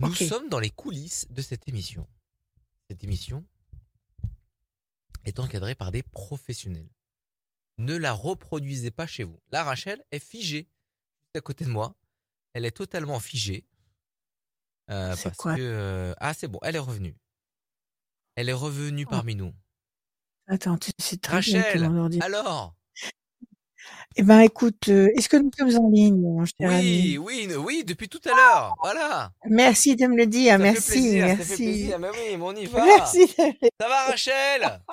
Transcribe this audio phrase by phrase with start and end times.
[0.00, 2.08] Nous sommes dans les coulisses de cette émission.
[2.88, 3.44] Cette émission
[5.24, 6.88] est encadrée par des professionnels.
[7.78, 9.40] Ne la reproduisez pas chez vous.
[9.50, 11.94] Là, Rachel est figée juste à côté de moi.
[12.54, 13.66] Elle est totalement figée.
[14.90, 17.16] Euh, C'est parce quoi que euh, ah c'est bon, elle est revenue.
[18.36, 19.10] Elle est revenue Oh.
[19.10, 19.54] parmi nous.
[20.46, 22.20] Attends, sais très bien que Rachel, mon ordi.
[22.22, 22.74] alors
[24.16, 27.16] Eh ben, écoute, euh, est-ce que nous sommes en ligne, mon cher ami?
[27.18, 28.74] Oui, oui, oui, depuis tout à l'heure.
[28.82, 29.30] Voilà.
[29.48, 30.52] Merci de me le dire.
[30.52, 30.80] Ça fait merci,
[31.20, 31.56] ça fait merci.
[31.56, 31.98] plaisir.
[31.98, 32.84] Mais oui, mais on y va.
[32.84, 33.26] Merci.
[33.28, 34.80] Ça va, Rachel?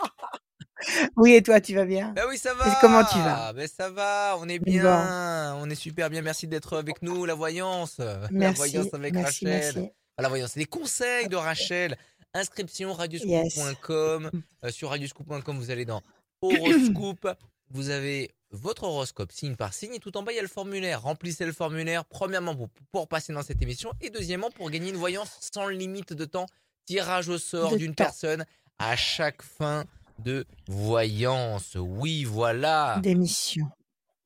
[1.16, 2.12] Oui, et toi, tu vas bien?
[2.13, 2.77] Ben oui, ça Et va.
[2.81, 3.53] comment tu vas?
[3.53, 4.70] Ben ça va, on est Bon.
[4.70, 5.55] bien.
[5.62, 6.21] On est super bien.
[6.21, 7.98] Merci d'être avec nous, la voyance.
[7.99, 9.73] La Merci, voyance avec merci, Rachel.
[9.76, 9.91] merci.
[10.17, 11.95] Ah, La voyance, c'est les conseils de Rachel.
[12.34, 14.29] Inscription radioscoop.com.
[14.65, 16.02] Euh, sur radioscoop.com, vous allez dans
[16.41, 17.29] horoscope.
[17.70, 19.94] vous avez votre horoscope signe par signe.
[19.95, 21.02] Et tout en bas, il y a le formulaire.
[21.02, 23.91] Remplissez le formulaire, premièrement, pour, pour passer dans cette émission.
[24.02, 26.45] Et deuxièmement, pour gagner une voyance sans limite de temps.
[26.85, 28.46] Tirage au sort d'une personne
[28.77, 29.85] à chaque fin
[30.20, 31.76] de voyance.
[31.79, 32.99] Oui, voilà.
[33.02, 33.68] D'émission.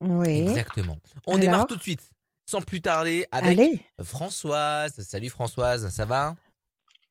[0.00, 0.40] Oui.
[0.42, 0.98] Exactement.
[1.26, 2.02] On démarre tout de suite,
[2.46, 3.80] sans plus tarder, avec Allez.
[4.02, 4.94] Françoise.
[5.00, 6.36] Salut Françoise, ça va?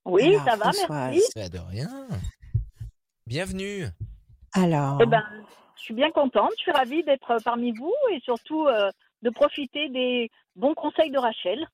[0.05, 0.89] Oui, Alors, ça va, Françoise.
[1.13, 1.31] merci.
[1.35, 2.07] Bah, De rien.
[3.27, 3.87] Bienvenue.
[4.53, 5.23] Alors, Eh ben,
[5.79, 8.89] je suis bien contente, je suis ravie d'être parmi vous et surtout euh,
[9.21, 11.67] de profiter des bons conseils de Rachel.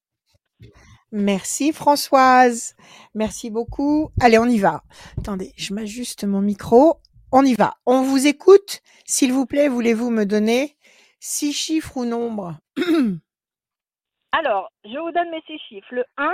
[1.11, 2.76] merci Françoise.
[3.14, 4.11] Merci beaucoup.
[4.22, 4.83] Allez, on y va.
[5.17, 6.98] Attendez, je m'ajuste mon micro.
[7.31, 7.76] On y va.
[7.86, 8.81] On vous écoute.
[9.06, 10.78] S'il vous plaît, voulez-vous me donner
[11.20, 12.56] six chiffres ou nombres?
[14.31, 15.88] Alors, je vous donne mes six chiffres.
[15.94, 16.33] Le 1,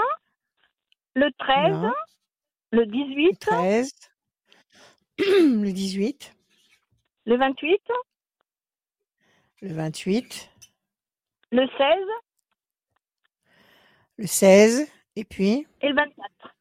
[1.15, 1.91] le 13, Non.
[2.71, 3.91] le Le 18, 13,
[5.19, 6.35] le 18,
[7.31, 7.81] le 28,
[9.61, 10.49] le 28,
[11.53, 11.87] le 16
[14.17, 15.65] le 16, et puis?
[15.79, 16.55] Et le 24.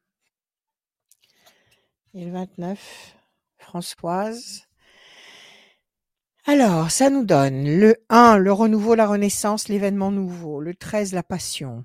[2.13, 3.17] et le 29.
[3.57, 4.69] Françoise.
[6.45, 10.61] Alors, ça nous donne le 1, le renouveau, la renaissance, l'événement nouveau.
[10.61, 11.83] Le 13, la passion.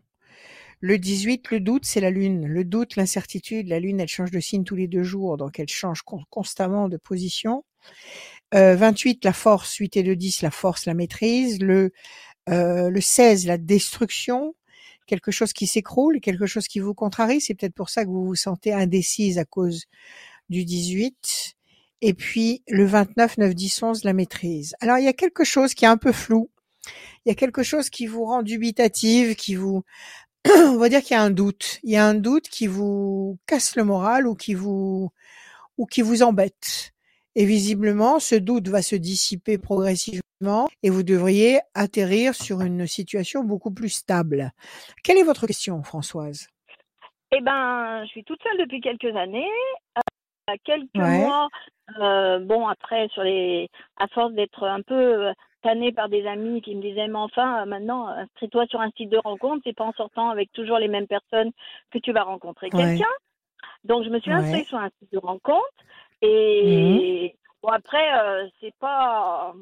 [0.81, 2.47] Le 18, le doute, c'est la lune.
[2.47, 3.67] Le doute, l'incertitude.
[3.67, 6.89] La lune, elle change de signe tous les deux jours, donc elle change con- constamment
[6.89, 7.65] de position.
[8.55, 9.75] Euh, 28, la force.
[9.77, 11.61] 8 et le 10, la force, la maîtrise.
[11.61, 11.93] Le,
[12.49, 14.55] euh, le 16, la destruction.
[15.07, 17.41] Quelque chose qui s'écroule, quelque chose qui vous contrarie.
[17.41, 19.85] C'est peut-être pour ça que vous vous sentez indécise à cause
[20.49, 21.55] du 18.
[22.03, 24.75] Et puis le 29, 9, 10, 11, la maîtrise.
[24.81, 26.51] Alors il y a quelque chose qui est un peu flou.
[27.25, 29.83] Il y a quelque chose qui vous rend dubitative, qui vous,
[30.49, 31.81] on va dire qu'il y a un doute.
[31.83, 35.11] Il y a un doute qui vous casse le moral ou qui vous,
[35.79, 36.95] ou qui vous embête.
[37.39, 43.45] Et visiblement, ce doute va se dissiper progressivement et vous devriez atterrir sur une situation
[43.45, 44.53] beaucoup plus stable.
[45.05, 46.49] Quelle est votre question, Françoise?
[47.33, 49.51] Eh ben, je suis toute seule depuis quelques années.
[49.99, 51.19] Euh, quelques Ouais.
[51.19, 51.49] mois,
[52.01, 53.69] euh, bon, après, sur les,
[53.99, 57.63] à force d'être un peu euh, tannée par des amis qui me disaient, mais enfin,
[57.63, 60.89] euh, maintenant, inscris-toi sur un site de rencontre, c'est pas en sortant avec toujours les
[60.89, 61.51] mêmes personnes
[61.91, 62.97] que tu vas rencontrer Ouais.
[62.97, 63.13] quelqu'un.
[63.85, 64.65] Donc, je me suis inscrite Ouais.
[64.69, 65.67] sur un site de rencontre
[66.23, 69.55] et bon, après, euh, c'est pas.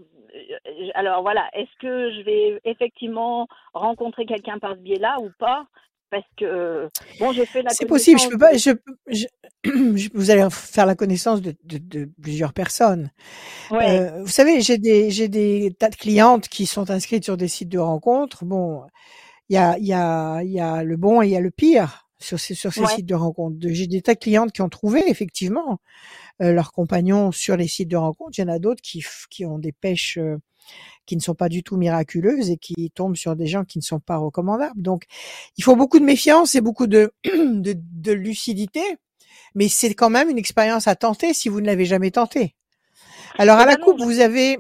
[0.67, 5.67] euh, Alors voilà, est-ce que je vais effectivement rencontrer quelqu'un par ce biais-là ou pas?
[6.11, 6.89] Parce que,
[7.19, 8.21] bon, j'ai fait la C'est possible.
[8.21, 8.57] Je peux pas.
[8.57, 8.71] Je,
[9.09, 9.27] je-
[9.65, 13.11] je- vous allez faire la connaissance de, de- de plusieurs personnes.
[13.71, 13.99] Ouais.
[14.01, 17.49] Euh, vous savez, j'ai des j'ai des tas de clientes qui sont inscrites sur des
[17.49, 18.45] sites de rencontres.
[18.45, 18.85] Bon,
[19.49, 21.41] il y a il y a il y a le bon et il y a
[21.41, 22.87] le pire sur ces sur ces Ouais.
[22.89, 23.57] sites de rencontres.
[23.71, 25.79] J'ai des tas de clientes qui ont trouvé effectivement
[26.41, 28.39] leurs compagnons sur les sites de rencontres.
[28.39, 30.37] Il y en a d'autres qui qui ont des pêches euh,
[31.07, 33.83] qui ne sont pas du tout miraculeuses et qui tombent sur des gens qui ne
[33.83, 34.81] sont pas recommandables.
[34.81, 35.05] Donc,
[35.57, 38.81] il faut beaucoup de méfiance et beaucoup de, de, de lucidité,
[39.55, 42.55] mais c'est quand même une expérience à tenter si vous ne l'avez jamais tenté.
[43.39, 44.59] Alors, à la coupe, vous avez,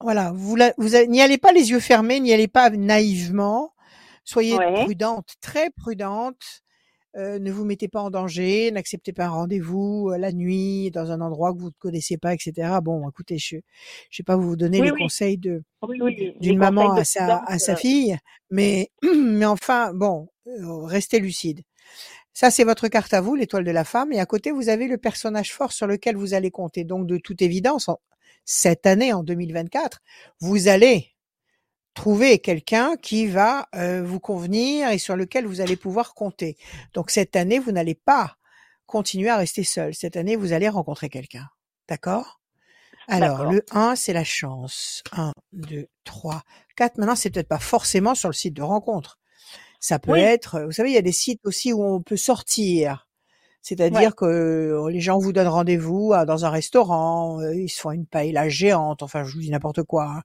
[0.00, 3.72] voilà, vous, la- vous n'y allez pas les yeux fermés, n'y allez pas naïvement.
[4.24, 4.84] Soyez Ouais.
[4.84, 6.62] prudente, très prudente.
[7.16, 11.10] Euh, ne vous mettez pas en danger, n'acceptez pas un rendez-vous euh, la nuit dans
[11.10, 12.78] un endroit que vous ne connaissez pas, etc.
[12.82, 13.60] Bon, écoutez, je ne
[14.18, 14.98] vais pas vous donner Oui, les oui.
[15.00, 18.16] conseils de Oui, d'une maman à sa à sa euh, fille,
[18.50, 21.62] mais mais enfin bon, restez lucide.
[22.32, 24.86] Ça c'est votre carte à vous, l'étoile de la femme, et à côté vous avez
[24.86, 26.84] le personnage fort sur lequel vous allez compter.
[26.84, 27.98] Donc de toute évidence, en-
[28.44, 30.00] cette année en 2024,
[30.40, 31.08] vous allez
[31.94, 36.56] trouver quelqu'un qui va euh, vous convenir et sur lequel vous allez pouvoir compter.
[36.94, 38.36] Donc cette année, vous n'allez pas
[38.86, 39.94] continuer à rester seul.
[39.94, 41.48] Cette année, vous allez rencontrer quelqu'un.
[41.88, 42.40] D'accord?
[43.08, 45.02] Alors, le 1, c'est la chance.
[45.12, 46.42] 1, 2, 3,
[46.76, 46.98] 4.
[46.98, 49.18] Maintenant, c'est peut-être pas forcément sur le site de rencontre.
[49.80, 53.08] Ça peut être, vous savez, il y a des sites aussi où on peut sortir.
[53.62, 58.48] C'est-à-dire que les gens vous donnent rendez-vous dans un restaurant, ils se font une paella
[58.48, 60.06] géante, enfin je vous dis n'importe quoi.
[60.06, 60.22] Hein.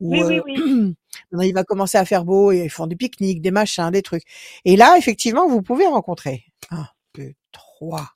[0.00, 0.96] Oui, oui, oui.
[1.46, 4.24] il va commencer à faire beau et ils font des pique-niques, des machins, des trucs.
[4.64, 8.08] Et là, effectivement, vous pouvez rencontrer 1, 2, 3,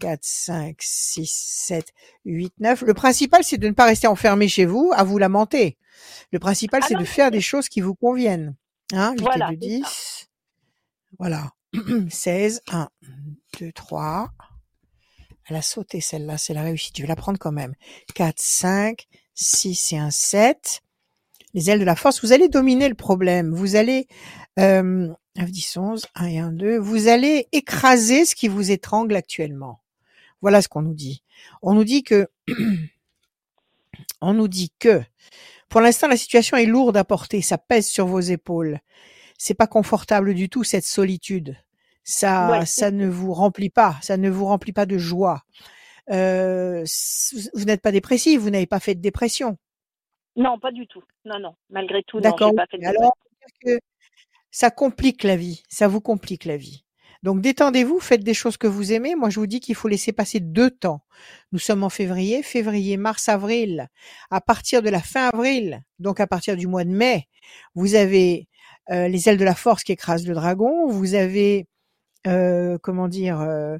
[0.00, 1.92] 4, 5, 6, 7,
[2.24, 2.82] 8, 9.
[2.82, 5.78] Le principal, c'est de ne pas rester enfermé chez vous à vous lamenter.
[6.32, 8.54] Le principal, Ah c'est de faire des choses qui vous conviennent.
[8.92, 9.80] Hein, 8 et Voilà, 2, c'est ça.
[9.82, 10.28] 10.
[11.18, 11.50] Voilà.
[12.10, 12.88] 16, 1,
[13.58, 14.30] 2, 3.
[15.46, 16.96] Elle a sauté celle-là, c'est la réussite.
[16.96, 17.74] Je vais la prendre quand même.
[18.14, 20.80] 4, 5, 6 et un 7.
[21.52, 23.54] Les ailes de la force, vous allez dominer le problème.
[23.54, 24.08] Vous allez,
[24.58, 26.78] euh, 9, 10, 11, 1 et 1, 2.
[26.78, 29.80] Vous allez écraser ce qui vous étrangle actuellement.
[30.40, 31.22] Voilà ce qu'on nous dit.
[31.62, 32.28] On nous dit que,
[34.20, 35.02] on nous dit que,
[35.68, 37.42] pour l'instant, la situation est lourde à porter.
[37.42, 38.80] Ça pèse sur vos épaules.
[39.38, 41.56] C'est pas confortable du tout, cette solitude.
[42.04, 43.96] Ça, Ouais, ça ne vous remplit pas.
[44.02, 45.42] Ça ne vous remplit pas de joie.
[46.10, 46.84] Euh,
[47.54, 48.40] vous n'êtes pas dépressif.
[48.40, 49.56] Vous n'avez pas fait de dépression.
[50.36, 51.02] Non, pas du tout.
[51.24, 51.54] Non, non.
[51.70, 52.54] Malgré tout, non, D'accord.
[52.54, 53.84] pas fait de Alors, on peut dire que
[54.50, 55.62] ça complique la vie.
[55.68, 56.84] Ça vous complique la vie.
[57.22, 59.14] Donc, détendez-vous, faites des choses que vous aimez.
[59.14, 61.00] Moi, je vous dis qu'il faut laisser passer deux temps.
[61.52, 63.88] Nous sommes en février, février, mars, avril.
[64.30, 67.28] À partir de la fin avril, donc à partir du mois de mai,
[67.74, 68.46] vous avez
[68.90, 70.86] euh, les ailes de la force qui écrasent le dragon.
[70.86, 71.66] Vous avez,
[72.24, 73.76] comment dire, euh,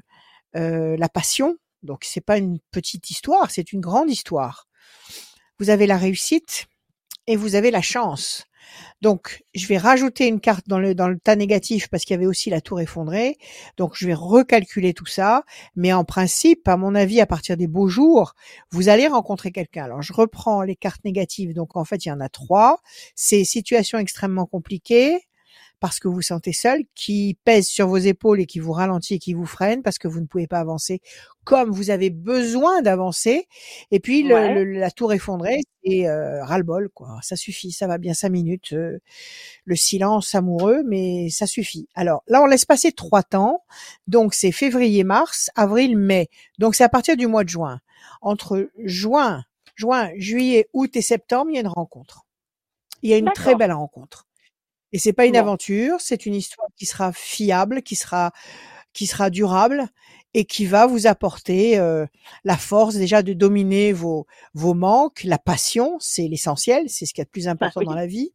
[0.55, 1.57] euh, la passion.
[1.83, 4.67] Donc, c'est pas une petite histoire, c'est une grande histoire.
[5.59, 6.65] Vous avez la réussite
[7.27, 8.45] et vous avez la chance.
[9.01, 12.17] Donc, je vais rajouter une carte dans le, dans le tas négatif parce qu'il y
[12.17, 13.37] avait aussi la tour effondrée.
[13.77, 15.43] Donc, je vais recalculer tout ça.
[15.75, 18.33] Mais en principe, à mon avis, à partir des beaux jours,
[18.71, 19.85] vous allez rencontrer quelqu'un.
[19.85, 21.53] Alors, je reprends les cartes négatives.
[21.53, 22.79] Donc, en fait, il y en a trois.
[23.15, 25.27] C'est situation extrêmement compliquée
[25.79, 29.15] parce que vous vous sentez seul, qui pèse sur vos épaules et qui vous ralentit
[29.15, 31.01] et qui vous freine parce que vous ne pouvez pas avancer
[31.43, 33.47] comme vous avez besoin d'avancer.
[33.91, 34.53] Et puis le, Ouais.
[34.55, 37.19] le- la tour effondrée, c'est euh, ras-le-bol, quoi.
[37.21, 38.73] Ça suffit, ça va bien cinq minutes.
[38.73, 38.97] euh,
[39.65, 41.87] le silence amoureux, mais ça suffit.
[41.93, 43.63] Alors là, on laisse passer trois temps.
[44.07, 46.29] Donc c'est février, mars, avril, mai.
[46.57, 47.79] Donc c'est à partir du mois de juin.
[48.21, 49.43] Entre juin,
[49.75, 52.25] juin, juillet, août et septembre, il y a une rencontre.
[53.03, 54.25] Il y a une très belle rencontre.
[54.95, 58.31] Et c'est pas une aventure, c'est une histoire qui sera fiable, qui sera
[58.93, 59.89] qui sera durable
[60.33, 62.05] et qui va vous apporter euh,
[62.45, 67.19] la force déjà de dominer vos vos manques, la passion, c'est l'essentiel, c'est ce qu'il
[67.19, 67.87] y a de plus important oui.
[67.87, 68.31] dans la vie.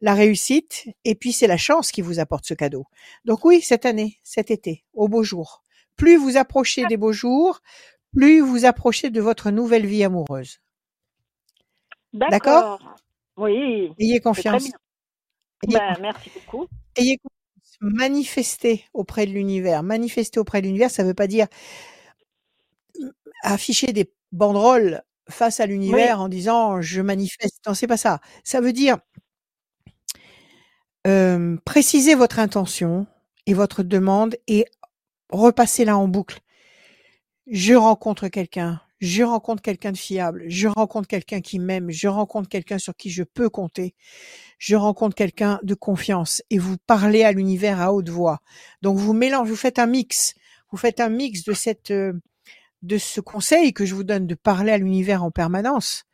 [0.00, 2.86] La réussite et puis c'est la chance qui vous apporte ce cadeau.
[3.24, 5.62] Donc oui, cette année, cet été, au beau jour.
[5.94, 7.60] Plus vous approchez des beaux jours,
[8.12, 10.58] plus vous approchez de votre nouvelle vie amoureuse.
[12.12, 12.80] D'accord?
[13.36, 14.72] Oui, Ayez confiance.
[15.62, 16.66] Ayez Ben, merci beaucoup.
[16.96, 17.18] ayez
[17.80, 19.82] manifestez auprès de l'univers.
[19.82, 21.46] Manifester auprès de l'univers, ça ne veut pas dire
[23.00, 23.10] euh,
[23.42, 27.60] afficher des banderoles face à Oui, l'univers en disant je manifeste.
[27.66, 28.20] Non, c'est pas ça.
[28.44, 28.98] Ça veut dire
[31.06, 33.06] euh, préciser votre intention
[33.46, 34.66] et votre demande et
[35.30, 36.40] repasser-la en boucle.
[37.46, 42.48] Je rencontre quelqu'un, je rencontre quelqu'un de fiable, je rencontre quelqu'un qui m'aime, je rencontre
[42.48, 43.96] quelqu'un sur qui je peux compter,
[44.58, 48.38] je rencontre quelqu'un de confiance et vous parlez à l'univers à haute voix.
[48.80, 50.34] Donc vous mélangez, vous faites un mix,
[50.70, 52.12] vous faites un mix de cette euh,
[52.82, 56.04] de ce conseil que je vous donne de parler à l'univers en permanence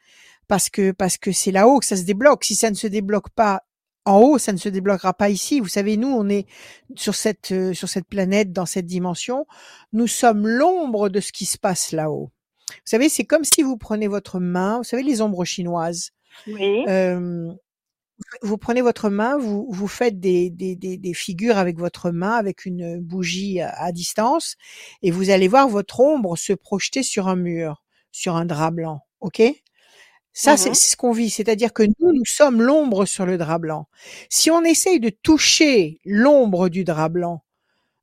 [0.46, 2.44] parce que parce que c'est là-haut que ça se débloque.
[2.44, 3.64] Si ça ne se débloque pas
[4.06, 5.60] en haut, ça ne se débloquera pas ici.
[5.60, 6.46] Vous savez, nous, on est
[6.96, 9.46] sur cette euh, sur cette planète, dans cette dimension.
[9.92, 12.30] Nous sommes l'ombre de ce qui se passe là-haut.
[12.88, 14.78] Vous savez, c'est comme si vous prenez votre main.
[14.78, 16.12] Vous savez, les ombres chinoises.
[16.46, 17.52] oui, Euh,
[18.40, 22.32] vous prenez votre main, vous, vous faites des, des, des, des figures avec votre main,
[22.32, 24.56] avec une bougie à, à distance,
[25.02, 29.02] et vous allez voir votre ombre se projeter sur un mur, sur un drap blanc.
[29.20, 29.42] OK?
[30.32, 30.56] Ça, Mhm.
[30.56, 31.28] c'est ce qu'on vit.
[31.28, 33.86] C'est-à-dire que nous, nous sommes l'ombre sur le drap blanc.
[34.30, 37.42] Si on essaye de toucher l'ombre du drap blanc,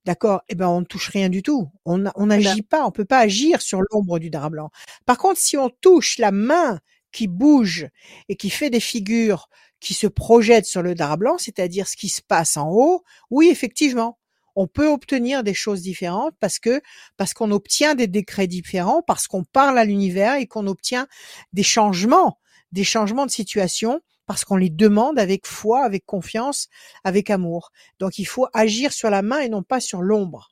[0.06, 1.70] D'accord Eh ben, on ne touche rien du tout.
[1.86, 4.50] On n'a- on Eh ben, n'agit pas, on peut pas agir sur l'ombre du drap
[4.50, 4.70] blanc.
[5.06, 6.80] Par contre, si on touche la main
[7.12, 7.88] qui bouge
[8.30, 12.10] et qui fait des figures qui se projettent sur le drap blanc, c'est-à-dire ce qui
[12.10, 14.20] se passe en haut, oui, effectivement,
[14.56, 16.82] on peut obtenir des choses différentes parce que
[17.18, 21.08] parce qu'on obtient des décrets différents, parce qu'on parle à l'univers et qu'on obtient
[21.52, 22.40] des changements,
[22.72, 26.68] des changements de situation parce qu'on les demande avec foi, avec confiance,
[27.04, 27.72] avec amour.
[28.00, 30.52] Donc il faut agir sur la main et non pas sur l'ombre.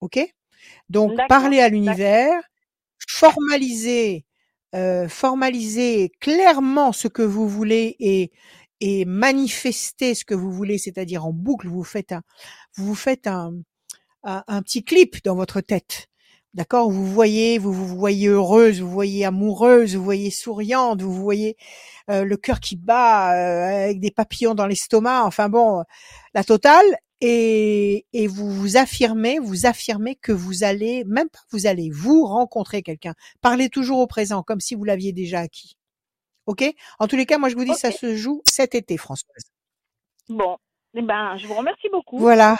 [0.00, 0.18] OK?
[0.88, 2.42] Donc parler à l'univers,
[3.06, 4.24] formaliser
[4.74, 8.32] euh, formaliser clairement ce que vous voulez et
[8.80, 12.22] et manifestez ce que vous voulez, c'est-à-dire en boucle, vous faites un,
[12.74, 13.54] vous vous faites un,
[14.24, 16.08] un, petit clip dans votre tête.
[16.54, 16.90] D'accord?
[16.90, 21.56] Vous voyez, vous vous voyez heureuse, vous voyez amoureuse, vous voyez souriante, vous voyez
[22.10, 25.24] euh, le cœur qui bat euh, avec des papillons dans l'estomac.
[25.24, 25.84] Enfin bon,
[26.32, 26.86] la totale.
[27.20, 32.26] Et, et vous vous affirmez, vous affirmez que vous allez, même pas vous allez, vous
[32.26, 33.14] rencontrer quelqu'un.
[33.40, 35.78] Parlez toujours au présent, comme si vous l'aviez déjà acquis.
[36.44, 36.64] Ok?
[36.98, 39.44] En tous les cas, moi je vous dis, ça se joue cet été, Françoise.
[40.28, 40.58] Bon,
[40.94, 42.18] eh ben, je vous remercie beaucoup.
[42.18, 42.58] Voilà.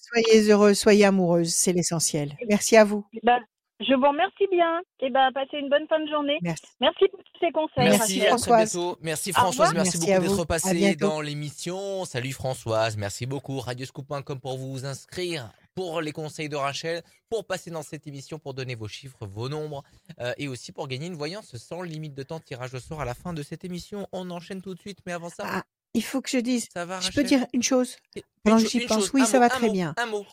[0.00, 2.36] Soyez heureuse, soyez amoureuse, c'est l'essentiel.
[2.48, 3.04] Merci à vous.
[3.12, 3.40] Eh ben,
[3.80, 4.80] je vous remercie bien.
[5.00, 6.38] Et eh ben, passez une bonne fin de journée.
[6.42, 6.64] Merci.
[6.80, 7.90] Merci pour tous ces conseils.
[7.90, 8.78] Merci, Françoise.
[9.02, 12.04] Merci Françoise, merci, beaucoup d'être passée dans l'émission.
[12.04, 13.58] Salut Françoise, merci beaucoup.
[13.58, 18.54] Radioscoop.com pour vous inscrire pour les conseils de Rachel, pour passer dans cette émission, pour
[18.54, 19.82] donner vos chiffres, vos nombres,
[20.20, 22.38] euh, et aussi pour gagner une voyance sans limite de temps.
[22.38, 24.06] Tirage au sort à la fin de cette émission.
[24.12, 25.44] On enchaîne tout de suite, mais avant ça.
[25.46, 25.62] Ah,
[25.94, 26.68] il faut que je dise.
[26.72, 27.96] Ça va, je peux dire une chose?
[28.42, 29.94] Pendant que j'y pense, oui, ça va très bien.
[29.96, 30.26] Un mot.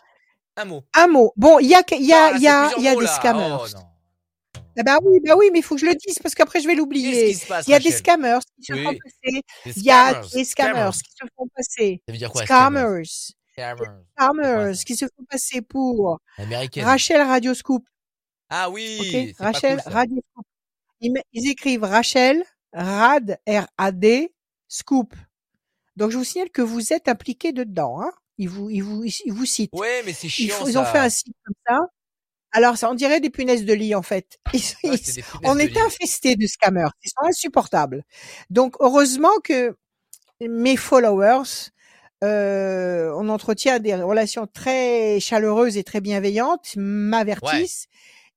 [0.57, 0.83] Un mot.
[0.93, 1.33] Un mot.
[1.37, 3.57] Bon, il y a, y a, y a, y a des scammers.
[3.61, 3.79] Oh,
[4.77, 6.67] eh ben oui, bah oui, mais il faut que je le dise parce qu'après je
[6.67, 7.31] vais l'oublier.
[7.31, 9.41] Il y a des scammers qui se font passer.
[9.65, 12.01] Il y a des scammers qui se font passer.
[12.05, 13.33] Ça veut dire quoi Scammers.
[13.53, 14.83] Scammers?
[14.85, 16.19] qui se font passer pour
[16.77, 17.85] Rachel Radioscoop.
[18.49, 19.33] Ah oui.
[19.39, 20.45] Rachel Radioscoop.
[21.01, 24.33] Ils, ils écrivent Rachel Rad R A D
[24.67, 25.13] Scoop.
[26.01, 28.01] Donc je vous signale que vous êtes impliqué dedans.
[28.01, 28.09] Hein.
[28.39, 29.69] Ils vous, ils vous, ils vous citent.
[29.73, 30.55] Ouais, mais c'est chiant.
[30.65, 31.77] Ils, ont fait un site comme ça.
[32.51, 34.39] Alors, ça, on dirait des punaises de lit en fait.
[35.43, 36.89] on est infesté de scammers.
[37.03, 38.03] Ils sont insupportables.
[38.49, 39.77] Donc, heureusement que
[40.41, 41.69] mes followers,
[42.23, 47.85] euh, on entretient des relations très chaleureuses et très bienveillantes, m'avertissent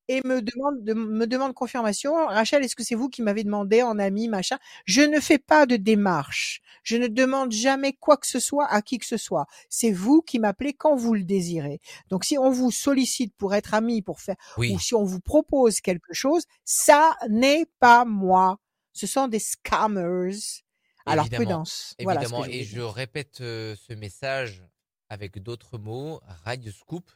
[0.08, 2.14] et me demande de, me demande confirmation.
[2.26, 4.58] Rachel, est-ce que c'est vous qui m'avez demandé en ami machin?
[4.84, 6.60] Je ne fais pas de démarche.
[6.82, 9.46] Je ne demande jamais quoi que ce soit à qui que ce soit.
[9.68, 11.80] C'est vous qui m'appelez quand vous le désirez.
[12.10, 15.80] Donc si on vous sollicite pour être ami, pour faire, ou si on vous propose
[15.80, 18.58] quelque chose, ça n'est pas moi.
[18.92, 20.62] Ce sont des scammers.
[21.06, 21.94] Alors prudence.
[21.98, 22.44] Évidemment.
[22.46, 24.62] et je répète euh, ce message
[25.08, 26.20] avec d'autres mots.
[26.44, 27.10] Radio Scoop,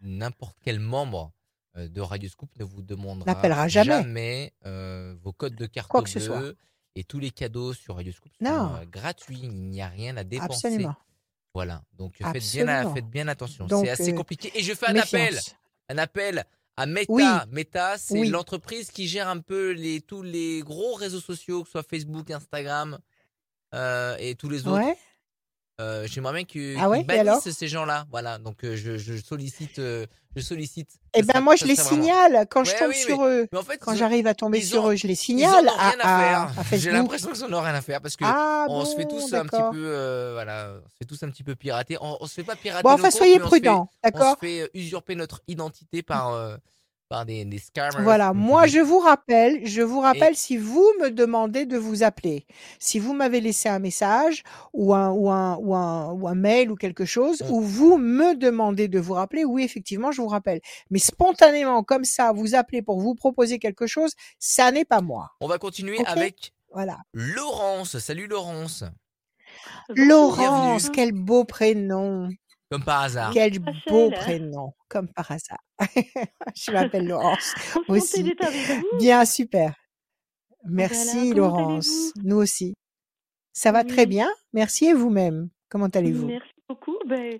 [0.00, 1.32] n'importe quel membre
[1.78, 6.20] euh, de Radioscoop ne vous demandera jamais, euh, vos codes de carte Quoi que ce
[6.20, 6.42] soit.
[6.94, 9.40] et tous les cadeaux sur Radioscoop sont euh, gratuits.
[9.42, 10.68] Il n'y a rien à dépenser.
[10.68, 10.96] Absolument.
[11.54, 11.82] Voilà.
[11.96, 13.66] Donc faites bien, faites bien attention.
[13.68, 14.52] C'est assez compliqué.
[14.54, 15.38] Et je fais un appel,
[15.88, 16.44] un appel
[16.76, 17.46] à Meta.
[17.50, 21.72] Meta, c'est l'entreprise qui gère un peu les, tous les gros réseaux sociaux, que ce
[21.72, 22.98] soit Facebook, Instagram
[23.72, 24.96] et tous les autres.
[25.80, 28.06] Euh, j'aimerais bien qu'ils ah bannissent ces gens-là.
[28.10, 30.06] Voilà, donc euh, je, je, sollicite, euh,
[30.38, 30.90] je sollicite.
[31.14, 33.48] Eh ben moi je les signale quand je tombe sur eux.
[33.80, 36.48] Quand j'arrive à tomber sur eux, je les signale à.
[36.72, 38.24] J'ai l'impression qu'ils n'ont rien à faire parce que
[38.68, 41.54] on se fait tous un petit peu, voilà, on se fait tous un petit peu
[41.54, 41.96] pirater.
[42.00, 42.82] On, on se fait pas pirater.
[42.82, 44.36] Bon, enfin soyez prudents, d'accord.
[44.40, 46.58] On se fait usurper notre identité par
[47.08, 48.02] par des, des scammers.
[48.02, 52.46] Voilà, moi je vous rappelle, je vous rappelle si vous me demandez de vous appeler,
[52.78, 56.70] si vous m'avez laissé un message ou un ou un ou un, ou un mail
[56.70, 57.50] ou quelque chose, mmh.
[57.50, 60.60] ou vous me demandez de vous rappeler, oui effectivement je vous rappelle.
[60.90, 65.30] Mais spontanément comme ça, vous appelez pour vous proposer quelque chose, ça n'est pas moi.
[65.40, 66.98] On va continuer avec voilà.
[67.14, 67.98] Laurence.
[67.98, 68.84] Salut Laurence.
[69.88, 72.28] Laurence, quel beau prénom.
[72.70, 73.30] Comme par hasard.
[73.32, 75.58] Quel beau prénom, comme par hasard.
[76.54, 77.54] je m'appelle Laurence.
[77.88, 78.34] aussi.
[78.98, 79.74] Bien, super.
[80.64, 82.12] Merci Laurence.
[82.22, 82.74] Nous aussi.
[83.52, 84.28] Ça va très bien?
[84.52, 85.48] Merci et vous-même?
[85.70, 86.26] Comment allez-vous?
[86.26, 86.96] Merci beaucoup.
[87.06, 87.38] Ben,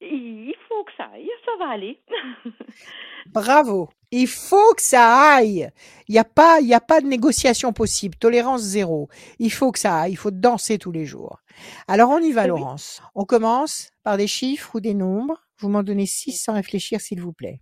[0.00, 2.00] il faut que ça aille, ça va aller.
[3.26, 3.90] Bravo.
[4.10, 5.70] Il faut que ça aille.
[6.08, 8.16] Il n'y a pas, y a pas de négociation possible.
[8.16, 9.08] Tolérance zéro.
[9.38, 10.12] Il faut que ça aille.
[10.12, 11.40] Il faut danser tous les jours.
[11.86, 13.02] Alors on y va, Laurence.
[13.14, 15.46] On commence par des chiffres ou des nombres.
[15.58, 17.60] Vous m'en donnez six sans réfléchir, s'il vous plaît.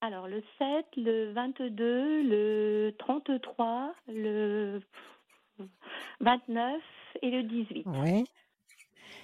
[0.00, 4.80] Alors le 7, le 22, le 33, le
[6.20, 6.80] 29
[7.22, 7.86] et le 18.
[7.86, 8.24] Oui.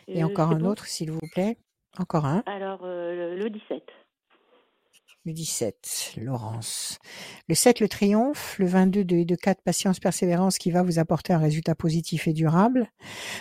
[0.06, 1.56] Et encore un autre, s'il vous plaît.
[1.98, 2.42] Encore un.
[2.46, 3.82] Alors euh, le 17.
[5.24, 6.98] Le 17, Laurence.
[7.48, 8.56] Le 7, le triomphe.
[8.58, 12.28] Le 22, 2 et 2, 4, patience, persévérance qui va vous apporter un résultat positif
[12.28, 12.88] et durable.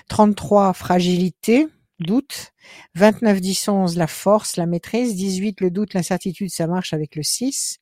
[0.09, 1.67] 33, fragilité,
[1.99, 2.51] doute.
[2.95, 5.15] 29, 10, 11, la force, la maîtrise.
[5.15, 7.79] 18, le doute, l'incertitude, ça marche avec le 6.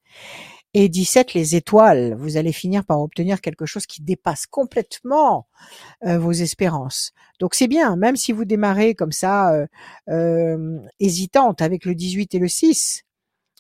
[0.78, 2.16] Et 17, les étoiles.
[2.20, 5.48] Vous allez finir par obtenir quelque chose qui dépasse complètement
[6.06, 7.14] euh, vos espérances.
[7.40, 9.68] Donc c'est bien, même si vous démarrez comme ça, euh,
[10.10, 13.06] euh, hésitante avec le 18 et le 6,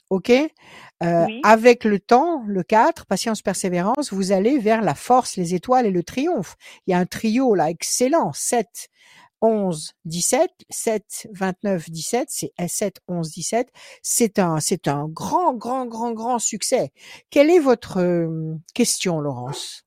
[0.09, 5.55] OK euh, Avec le temps, le 4, patience, persévérance, vous allez vers la force, les
[5.55, 6.57] étoiles et le triomphe.
[6.85, 8.89] Il y a un trio là excellent, 7,
[9.45, 13.69] 11, 17, 7, 29, 17, c'est 7, 11, 17.
[14.01, 16.91] C'est un, c'est un grand, grand, grand, grand succès.
[17.29, 17.99] Quelle est votre
[18.73, 19.85] question, Laurence?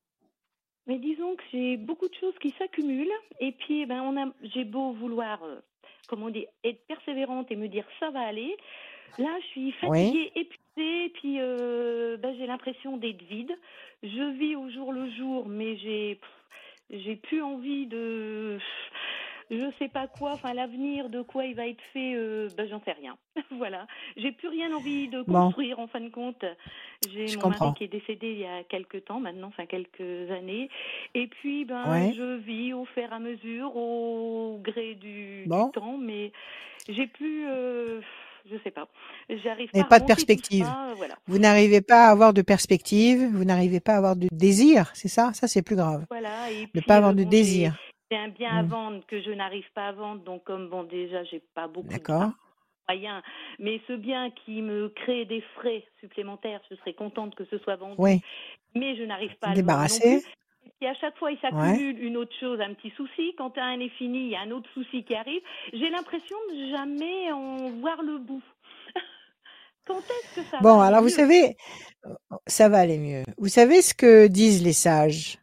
[0.87, 4.31] Mais disons que j'ai beaucoup de choses qui s'accumulent et puis eh ben on a,
[4.41, 5.59] j'ai beau vouloir, euh,
[6.07, 8.55] comment dire, être persévérante et me dire ça va aller.
[9.19, 13.51] Là, je suis fatiguée, épuisée, et puis euh, ben, j'ai l'impression d'être vide.
[14.01, 16.19] Je vis au jour le jour, mais j'ai
[16.89, 18.57] j'ai plus envie de
[19.51, 22.81] je sais pas quoi, enfin l'avenir de quoi il va être fait, euh, ben, j'en
[22.83, 23.17] sais rien.
[23.57, 23.87] voilà,
[24.17, 26.45] j'ai plus rien envie de construire en fin de compte.
[27.09, 30.69] J'ai mon mari qui est décédé il y a quelques temps maintenant, enfin quelques années,
[31.15, 36.31] et puis ben je vis au fur et à mesure, au gré du, temps, mais
[36.87, 37.47] j'ai plus.
[37.47, 38.01] Euh,
[38.49, 38.87] je sais pas.
[39.43, 39.83] J'arrive pas.
[39.83, 40.65] pas de perspective.
[41.27, 43.29] Vous n'arrivez pas à avoir de perspective.
[43.31, 44.91] Vous n'arrivez pas à avoir de désir.
[44.93, 45.31] C'est ça?
[45.33, 46.05] Ça c'est plus grave.
[46.09, 46.51] Voilà.
[46.51, 47.77] Et ne pas avoir de désir.
[48.09, 48.67] C'est un bien à mmh.
[48.67, 52.13] vendre que je n'arrive pas à vendre, donc comme bon déjà j'ai pas beaucoup de
[52.89, 53.21] moyens,
[53.59, 57.75] mais ce bien qui me crée des frais supplémentaires, je serais contente que ce soit
[57.75, 58.21] vendu, oui.
[58.73, 60.15] mais je n'arrive pas à débarrasser.
[60.15, 60.21] Le
[60.81, 63.33] et à chaque fois, il s'accumule une autre chose, un petit souci.
[63.37, 65.41] Quand un est fini, il y a un autre souci qui arrive.
[65.73, 68.43] J'ai l'impression de jamais en voir le bout.
[69.85, 71.57] Quand est-ce que ça bon, alors vous savez,
[72.47, 73.23] ça va aller mieux.
[73.37, 75.38] Vous savez ce que disent les sages?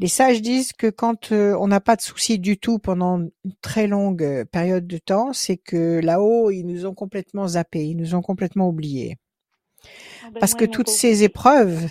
[0.00, 3.30] Les sages disent que quand euh, on n'a pas de soucis du tout pendant une
[3.60, 7.96] très longue euh, période de temps, c'est que là-haut, ils nous ont complètement zappés, ils
[7.96, 9.18] nous ont complètement oubliés.
[10.24, 11.86] Ah ben Parce que toutes ces épreuves,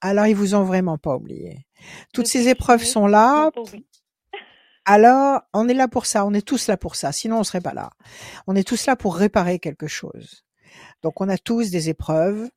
[0.00, 1.64] alors ils vous ont vraiment pas oublié.
[2.12, 3.52] Toutes ces épreuves sont là.
[4.84, 7.60] Alors, on est là pour ça, on est tous là pour ça, sinon on serait
[7.60, 7.90] pas là.
[8.48, 10.44] On est tous là pour réparer quelque chose.
[11.02, 12.50] Donc on a tous des épreuves,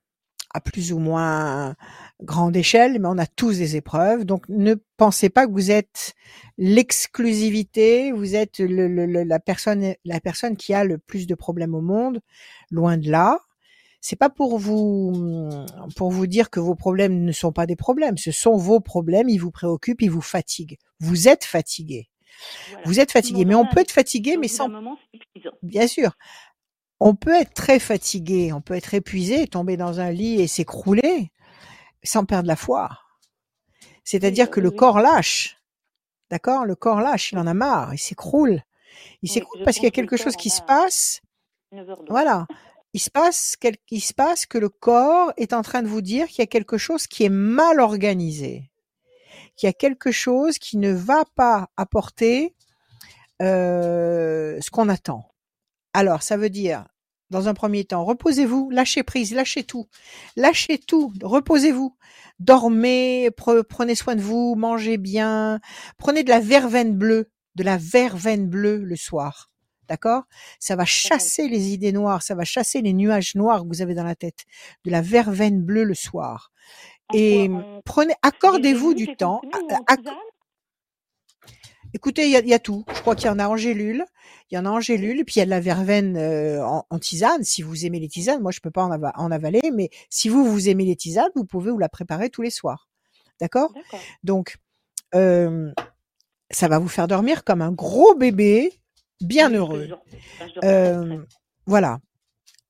[0.53, 1.75] à plus ou moins
[2.21, 4.25] grande échelle, mais on a tous des épreuves.
[4.25, 6.13] Donc ne pensez pas que vous êtes
[6.57, 11.81] l'exclusivité, vous êtes le, la personne la personne qui a le plus de problèmes au
[11.81, 12.19] monde.
[12.71, 13.39] Loin de là.
[13.99, 18.17] C'est pas pour vous pour vous dire que vos problèmes ne sont pas des problèmes.
[18.17, 19.29] Ce sont vos problèmes.
[19.29, 20.77] Ils vous préoccupent, ils vous fatiguent.
[20.99, 22.07] Vous êtes fatigué.
[22.85, 24.69] Vous êtes fatigué, mais on peut être fatigué, mais sans.
[25.63, 26.11] Bien sûr,
[26.99, 31.31] on peut être très fatigué, on peut être épuisé, tomber dans un lit et s'écrouler
[32.03, 32.89] sans perdre la foi.
[34.03, 35.57] C'est-à-dire que le corps lâche.
[36.29, 36.65] D'accord?
[36.65, 38.61] Le corps lâche, il en a marre, il s'écroule.
[39.21, 41.21] Il s'écroule parce qu'il y a quelque chose qui se passe.
[42.09, 42.47] Voilà.
[42.93, 43.57] Il se passe,
[43.91, 46.47] il se passe que le corps est en train de vous dire qu'il y a
[46.47, 48.71] quelque chose qui est mal organisé,
[49.55, 52.55] qu'il y a quelque chose qui ne va pas apporter
[53.41, 55.29] euh, ce qu'on attend.
[55.97, 56.85] Alors, ça veut dire,
[57.31, 59.87] dans un premier temps, reposez-vous, lâchez prise, lâchez tout.
[60.35, 61.97] Lâchez tout, reposez-vous.
[62.37, 65.59] Dormez, prenez soin de vous, mangez bien,
[65.97, 69.49] prenez de la verveine bleue, de la verveine bleue le soir.
[69.89, 70.25] D'accord?
[70.59, 73.95] Ça va chasser les idées noires, ça va chasser les nuages noirs que vous avez
[73.95, 74.45] dans la tête.
[74.85, 76.51] De la verveine bleue le soir.
[77.11, 77.49] Et
[77.85, 79.41] prenez, accordez-vous du temps.
[81.93, 82.83] Écoutez, il y a, tout.
[82.93, 84.05] Je crois qu'il y en a en gélule.
[84.49, 86.63] Il y en a en gélule, et puis il y a de la verveine euh,
[86.63, 87.43] en, tisane.
[87.43, 90.69] Si vous aimez les tisanes, moi je peux pas en, avaler, mais si vous vous
[90.69, 92.87] aimez les tisanes, vous pouvez vous la préparer tous les soirs.
[93.39, 93.73] D'accord?
[94.23, 94.57] Donc,
[95.15, 95.71] euh,
[96.49, 98.73] ça va vous faire dormir comme un gros bébé,
[99.21, 99.89] bien heureux.
[100.63, 101.17] Euh,
[101.65, 101.99] voilà.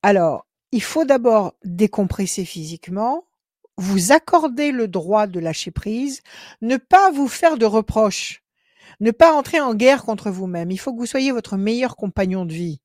[0.01, 3.25] Alors, il faut d'abord décompresser physiquement,
[3.77, 6.21] vous accorder le droit de lâcher prise,
[6.61, 8.43] ne pas vous faire de reproches.
[8.99, 10.71] Ne pas entrer en guerre contre vous-même.
[10.71, 12.81] Il faut que vous soyez votre meilleur compagnon de vie.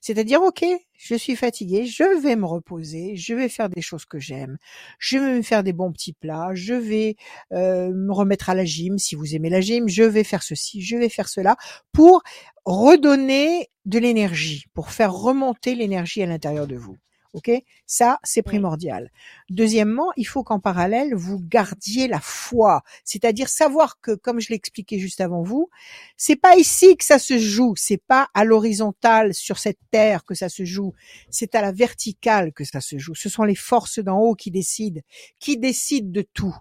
[0.00, 4.18] C'est-à-dire, OK, je suis fatigué, je vais me reposer, je vais faire des choses que
[4.18, 4.56] j'aime,
[4.98, 7.16] je vais me faire des bons petits plats, je vais
[7.52, 10.82] euh, me remettre à la gym si vous aimez la gym, je vais faire ceci,
[10.82, 11.56] je vais faire cela
[11.92, 12.22] pour
[12.64, 16.96] redonner de l'énergie, pour faire remonter l'énergie à l'intérieur de vous.
[17.32, 17.50] Ok,
[17.86, 19.10] ça c'est primordial.
[19.50, 24.98] Deuxièmement, il faut qu'en parallèle vous gardiez la foi, c'est-à-dire savoir que, comme je l'expliquais
[24.98, 25.70] juste avant vous,
[26.16, 30.34] c'est pas ici que ça se joue, c'est pas à l'horizontale sur cette terre que
[30.34, 30.92] ça se joue,
[31.30, 33.14] c'est à la verticale que ça se joue.
[33.14, 35.00] Ce sont les forces d'en haut qui décident,
[35.38, 36.56] qui décident de tout.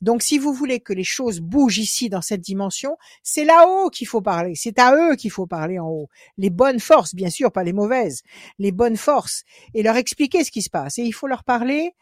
[0.00, 4.06] Donc, si vous voulez que les choses bougent ici dans cette dimension, c'est là-haut qu'il
[4.06, 4.54] faut parler.
[4.54, 6.08] C'est à eux qu'il faut parler en haut.
[6.38, 8.22] Les bonnes forces, bien sûr, pas les mauvaises.
[8.58, 9.44] Les bonnes forces.
[9.74, 10.98] Et leur expliquer ce qui se passe.
[10.98, 11.94] Et il faut leur parler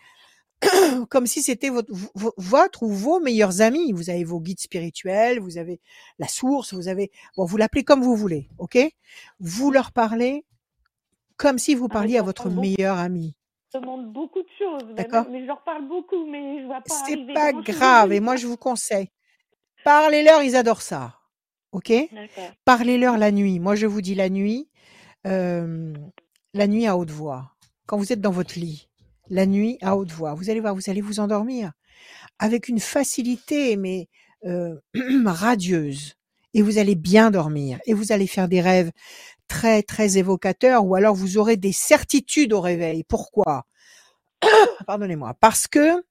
[1.09, 1.93] comme si c'était votre,
[2.37, 3.93] votre, ou vos meilleurs amis.
[3.93, 5.81] Vous avez vos guides spirituels, vous avez
[6.19, 8.79] la source, vous avez, bon, vous l'appelez comme vous voulez, ok?
[9.41, 10.45] Vous leur parlez
[11.37, 13.38] comme si vous parliez à votre meilleur ami.
[13.75, 14.95] Demande beaucoup de choses.
[14.95, 15.27] D'accord.
[15.31, 18.13] Mais je leur parle beaucoup, mais je vois pas C'est pas grave.
[18.13, 19.09] Et moi, je vous conseille.
[19.85, 21.15] Parlez-leur, ils adorent ça.
[21.73, 21.93] OK?
[22.65, 23.61] Parlez-leur la nuit.
[23.61, 24.69] Moi, je vous dis la nuit,
[25.27, 25.93] euh,
[26.55, 27.53] la nuit à haute voix.
[27.87, 28.89] Quand vous êtes dans votre lit,
[29.29, 30.35] la nuit à haute voix.
[30.35, 31.73] Vous allez voir, vous allez vous endormir
[32.39, 34.09] avec une facilité, mais
[34.45, 34.77] euh,
[35.27, 36.15] radieuse.
[36.55, 37.79] Et vous allez bien dormir.
[37.87, 38.91] Et vous allez faire des rêves
[39.49, 43.05] très, très évocateurs, ou alors vous aurez des certitudes au réveil.
[43.05, 43.67] Pourquoi?
[44.87, 45.35] Pardonnez-moi.
[45.41, 46.05] Parce que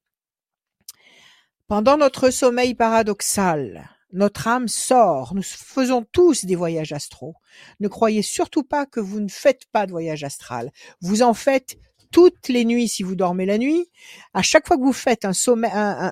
[1.67, 5.33] pendant notre sommeil paradoxal, notre âme sort.
[5.35, 7.35] Nous faisons tous des voyages astraux.
[7.79, 10.71] Ne croyez surtout pas que vous ne faites pas de voyage astral.
[11.01, 11.77] Vous en faites
[12.11, 13.89] toutes les nuits si vous dormez la nuit.
[14.33, 15.31] À chaque fois que vous faites un,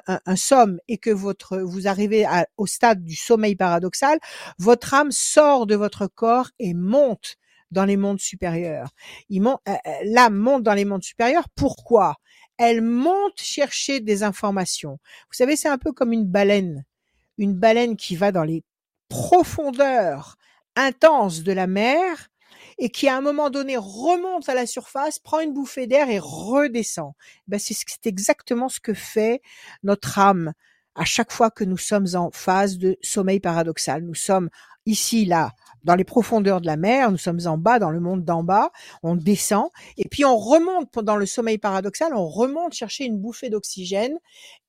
[0.08, 2.26] un, somme et que votre, vous arrivez
[2.58, 4.20] au stade du sommeil paradoxal,
[4.58, 7.36] votre âme sort de votre corps et monte
[7.72, 8.90] dans les mondes supérieurs.
[9.32, 11.48] Euh, euh, l'âme monte dans les mondes supérieurs.
[11.56, 12.16] Pourquoi?
[12.58, 15.00] Elle monte chercher des informations.
[15.30, 16.86] Vous savez, c'est un peu comme une baleine
[17.38, 18.64] une baleine qui va dans les
[19.10, 20.38] profondeurs
[20.76, 22.30] intenses de la mer
[22.78, 26.20] et qui à un moment donné remonte à la surface, prend une bouffée d'air et
[26.20, 27.14] redescend.
[27.48, 29.42] Ben c'est exactement ce que fait
[29.84, 30.54] notre âme
[30.96, 34.04] à chaque fois que nous sommes en phase de sommeil paradoxal.
[34.04, 34.50] Nous sommes
[34.86, 35.52] ici, là,
[35.84, 38.72] dans les profondeurs de la mer, nous sommes en bas, dans le monde d'en bas,
[39.04, 43.50] on descend, et puis on remonte pendant le sommeil paradoxal, on remonte chercher une bouffée
[43.50, 44.18] d'oxygène,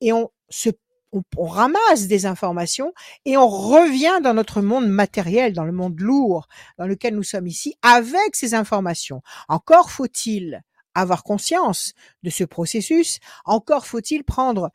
[0.01, 0.71] et on se
[1.13, 2.93] on, ramasse des informations
[3.25, 7.47] et on revient dans notre monde matériel, dans le monde lourd dans lequel nous sommes
[7.47, 9.23] ici, avec ces informations.
[9.49, 10.63] Encore faut-il
[10.95, 11.93] avoir conscience
[12.23, 14.71] de ce processus, encore faut-il prendre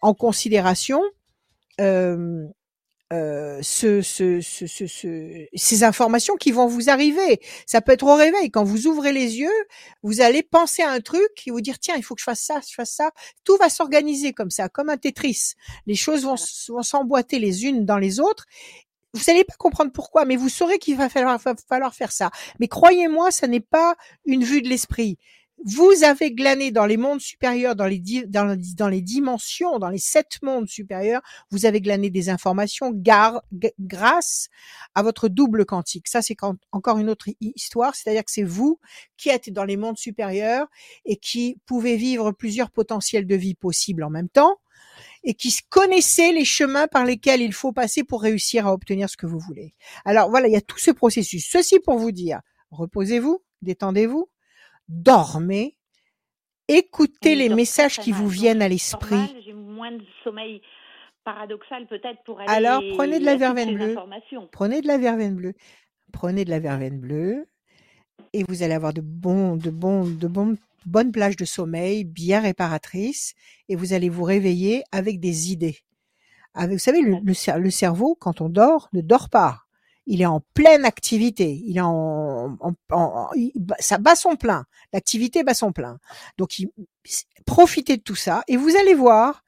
[0.00, 1.02] en considération
[1.80, 2.46] euh,
[3.14, 7.40] euh, ce, ce, ce, ce, ces informations qui vont vous arriver.
[7.66, 8.50] Ça peut être au réveil.
[8.50, 9.64] Quand vous ouvrez les yeux,
[10.02, 12.40] vous allez penser à un truc et vous dire tiens, il faut que je fasse
[12.40, 13.12] ça, je fasse ça.
[13.44, 15.52] Tout va s'organiser comme ça, comme un Tetris.
[15.86, 16.36] Les choses vont,
[16.68, 18.46] vont s'emboîter les unes dans les autres.
[19.12, 22.30] Vous n'allez pas comprendre pourquoi, mais vous saurez qu'il va falloir, va falloir faire ça.
[22.58, 25.18] Mais croyez-moi, ça n'est pas une vue de l'esprit
[25.64, 31.22] vous avez glané dans les mondes supérieurs, dans les, dimensions, dans les sept mondes supérieurs,
[31.50, 32.92] vous avez glané des informations
[33.78, 34.48] grâce
[34.94, 36.08] à votre double quantique.
[36.08, 36.36] Ça, c'est
[36.72, 38.78] encore une autre histoire, c'est-à-dire que c'est vous
[39.16, 40.66] qui êtes dans les mondes supérieurs
[41.04, 44.58] et qui pouvez vivre plusieurs potentiels de vie possibles en même temps
[45.24, 49.16] et qui connaissez les chemins par lesquels il faut passer pour réussir à obtenir ce
[49.16, 49.74] que vous voulez.
[50.04, 51.48] Alors voilà, il y a tout ce processus.
[51.50, 52.40] Ceci pour vous dire,
[52.70, 54.28] reposez-vous, détendez-vous,
[54.88, 55.76] dormez,
[56.68, 59.16] écoutez les messages qui vous viennent à l'esprit.
[59.44, 60.60] J'ai moins de sommeil
[61.24, 63.96] paradoxal peut-être pour aller Alors prenez de la verveine bleue.
[64.52, 65.54] Prenez de la verveine bleue.
[66.12, 67.46] Prenez de la verveine bleue
[68.32, 72.40] et vous allez avoir de bons, de bons, de bons, bonnes plages de sommeil bien
[72.40, 73.34] réparatrices
[73.68, 75.78] et vous allez vous réveiller avec des idées.
[76.54, 79.63] vous savez, le cerveau, quand on dort, ne dort pas
[80.06, 82.56] il est en pleine activité, il est en,
[83.78, 85.98] ça bat son plein, l'activité bat son plein.
[86.38, 86.60] Donc,
[87.46, 89.44] profitez de tout ça et vous allez voir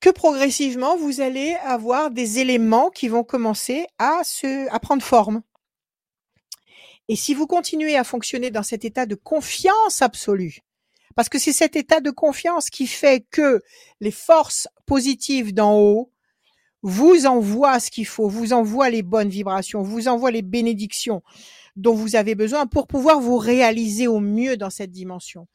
[0.00, 5.42] que progressivement vous allez avoir des éléments qui vont commencer à se, à prendre forme.
[7.08, 10.60] Et si vous continuez à fonctionner dans cet état de confiance absolue,
[11.14, 13.62] parce que c'est cet état de confiance qui fait que
[14.00, 16.11] les forces positives d'en haut
[16.82, 21.22] vous envoie ce qu'il faut, vous envoie les bonnes vibrations, vous envoie les bénédictions
[21.76, 25.46] dont vous avez besoin pour pouvoir vous réaliser au mieux dans cette dimension.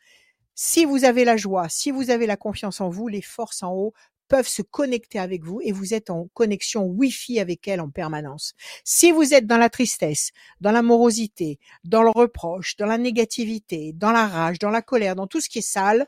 [0.56, 3.74] Si vous avez la joie, si vous avez la confiance en vous, les forces en
[3.74, 3.94] haut
[4.28, 8.54] peuvent se connecter avec vous et vous êtes en connexion Wi-Fi avec elles en permanence.
[8.84, 13.94] Si vous êtes dans la tristesse, dans la morosité, dans le reproche, dans la négativité,
[13.94, 16.08] dans la rage, dans la colère, dans tout ce qui est sale,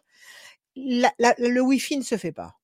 [0.76, 2.59] le Wi-Fi ne se fait pas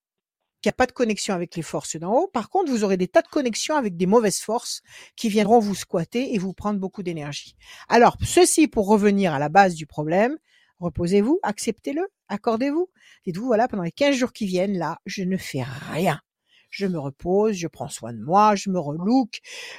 [0.66, 2.26] il n'y a pas de connexion avec les forces d'en haut.
[2.26, 4.82] Par contre, vous aurez des tas de connexions avec des mauvaises forces
[5.14, 7.54] qui viendront vous squatter et vous prendre beaucoup d'énergie.
[7.88, 10.36] Alors, ceci pour revenir à la base du problème,
[10.80, 12.90] reposez-vous, acceptez-le, accordez-vous.
[13.24, 16.20] Dites-vous, voilà, pendant les 15 jours qui viennent, là, je ne fais rien.
[16.68, 19.38] Je me repose, je prends soin de moi, je me relook,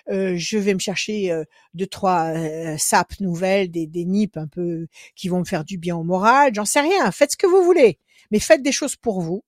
[0.09, 4.47] euh, je vais me chercher euh, deux, trois euh, sapes nouvelles, des, des nips un
[4.47, 7.45] peu qui vont me faire du bien au moral, j'en sais rien, faites ce que
[7.45, 7.99] vous voulez,
[8.31, 9.43] mais faites des choses pour vous,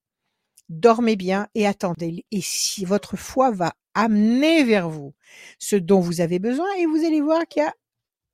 [0.70, 2.26] dormez bien et attendez.
[2.32, 5.14] Et si votre foi va amener vers vous
[5.60, 7.74] ce dont vous avez besoin, et vous allez voir qu'il y a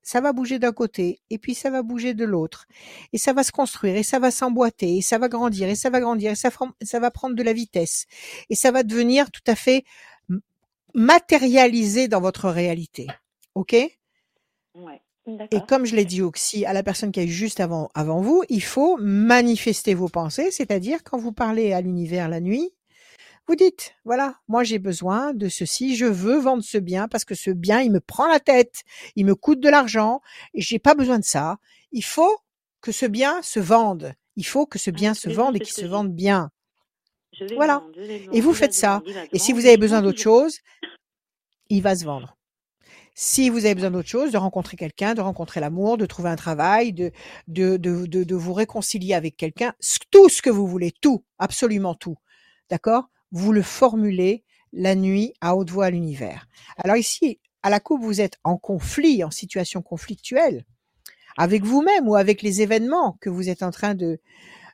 [0.06, 2.66] ça va bouger d'un côté, et puis ça va bouger de l'autre,
[3.12, 5.90] et ça va se construire, et ça va s'emboîter, et ça va grandir, et ça
[5.90, 8.06] va grandir, et ça, va prendre de la vitesse,
[8.48, 9.84] et ça va devenir tout à fait
[10.94, 13.08] matérialisé dans votre réalité.
[13.56, 13.72] Ok?
[14.76, 15.02] Ouais.
[15.50, 18.44] Et comme je l'ai dit aussi à la personne qui est juste avant, avant vous,
[18.48, 22.72] il faut manifester vos pensées, c'est-à-dire quand vous parlez à l'univers la nuit,
[23.48, 27.34] vous dites, voilà, moi j'ai besoin de ceci, je veux vendre ce bien parce que
[27.34, 28.82] ce bien, il me prend la tête,
[29.14, 30.20] il me coûte de l'argent
[30.54, 31.58] et j'ai pas besoin de ça.
[31.92, 32.38] Il faut
[32.80, 34.14] que ce bien se vende.
[34.36, 36.50] Il faut que ce bien se vende et qu'il se vende bien.
[37.54, 37.84] Voilà.
[38.32, 39.02] Et vous faites ça.
[39.32, 40.58] Et si vous avez besoin d'autre chose,
[41.68, 42.35] il va se vendre.
[43.18, 46.36] Si vous avez besoin d'autre chose, de rencontrer quelqu'un, de rencontrer l'amour, de trouver un
[46.36, 47.12] travail, de,
[47.48, 49.72] de, de, de, vous réconcilier avec quelqu'un,
[50.10, 52.18] tout ce que vous voulez, tout, absolument tout.
[52.68, 53.08] D'accord?
[53.32, 56.46] Vous le formulez la nuit à haute voix à l'univers.
[56.76, 60.66] Alors ici, à la coupe, vous êtes en conflit, en situation conflictuelle,
[61.38, 64.20] avec vous-même ou avec les événements que vous êtes en train de,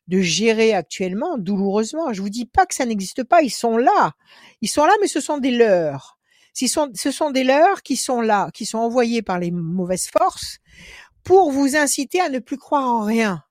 [0.09, 2.13] de gérer actuellement douloureusement.
[2.13, 4.15] Je vous dis pas que ça n'existe pas, ils sont là.
[4.63, 6.19] Ils sont là, mais ce sont des leurs
[6.53, 10.59] ce sont des leurs qui sont là, qui sont envoyés par les mauvaises forces
[11.25, 13.43] pour vous inciter à ne plus croire en rien,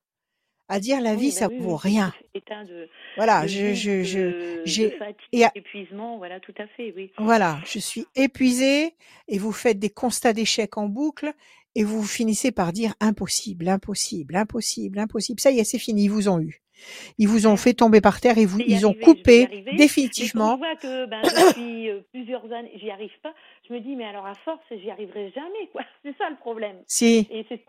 [0.68, 2.14] à dire la vie bah ça vaut rien.
[3.18, 4.98] voilà, je je je j'ai
[5.56, 7.12] épuisement, voilà, tout à fait, oui.
[7.18, 8.96] Voilà, je suis épuisée
[9.28, 11.34] et vous faites des constats d'échec en boucle
[11.76, 15.40] et vous finissez par dire impossible, impossible, impossible, impossible.
[15.40, 16.62] Ça y est, c'est fini, ils vous ont eu.
[17.18, 20.54] Ils vous ont fait tomber par terre et vous, ils ont coupé définitivement.
[20.54, 23.34] je vois que ben, depuis euh, plusieurs années, j'y arrive pas.
[23.68, 25.82] Je me dis, mais alors à force, j'y arriverai jamais, quoi.
[26.04, 26.78] C'est ça le problème.
[26.88, 27.28] Si,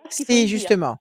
[0.08, 0.98] si, justement.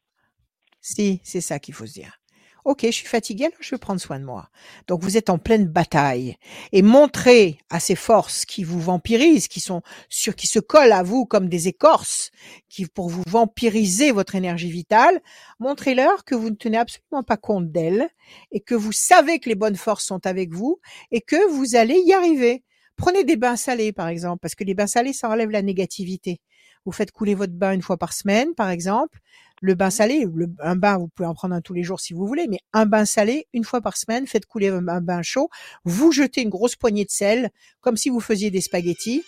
[0.81, 2.17] Si, c'est ça qu'il faut se dire.
[2.63, 4.49] Ok, je suis fatiguée, alors je vais prendre soin de moi.
[4.87, 6.37] Donc vous êtes en pleine bataille
[6.71, 11.01] et montrez à ces forces qui vous vampirisent, qui sont sur, qui se collent à
[11.01, 12.29] vous comme des écorces,
[12.69, 15.21] qui pour vous vampiriser votre énergie vitale,
[15.59, 18.07] montrez-leur que vous ne tenez absolument pas compte d'elles
[18.51, 21.99] et que vous savez que les bonnes forces sont avec vous et que vous allez
[22.05, 22.63] y arriver.
[22.95, 26.41] Prenez des bains salés par exemple, parce que les bains salés ça enlève la négativité.
[26.85, 29.19] Vous faites couler votre bain une fois par semaine, par exemple.
[29.61, 30.25] Le bain salé,
[30.59, 32.87] un bain, vous pouvez en prendre un tous les jours si vous voulez, mais un
[32.87, 35.49] bain salé, une fois par semaine, faites couler un bain chaud.
[35.85, 39.23] Vous jetez une grosse poignée de sel, comme si vous faisiez des spaghettis.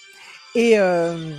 [0.55, 1.35] Et, euh,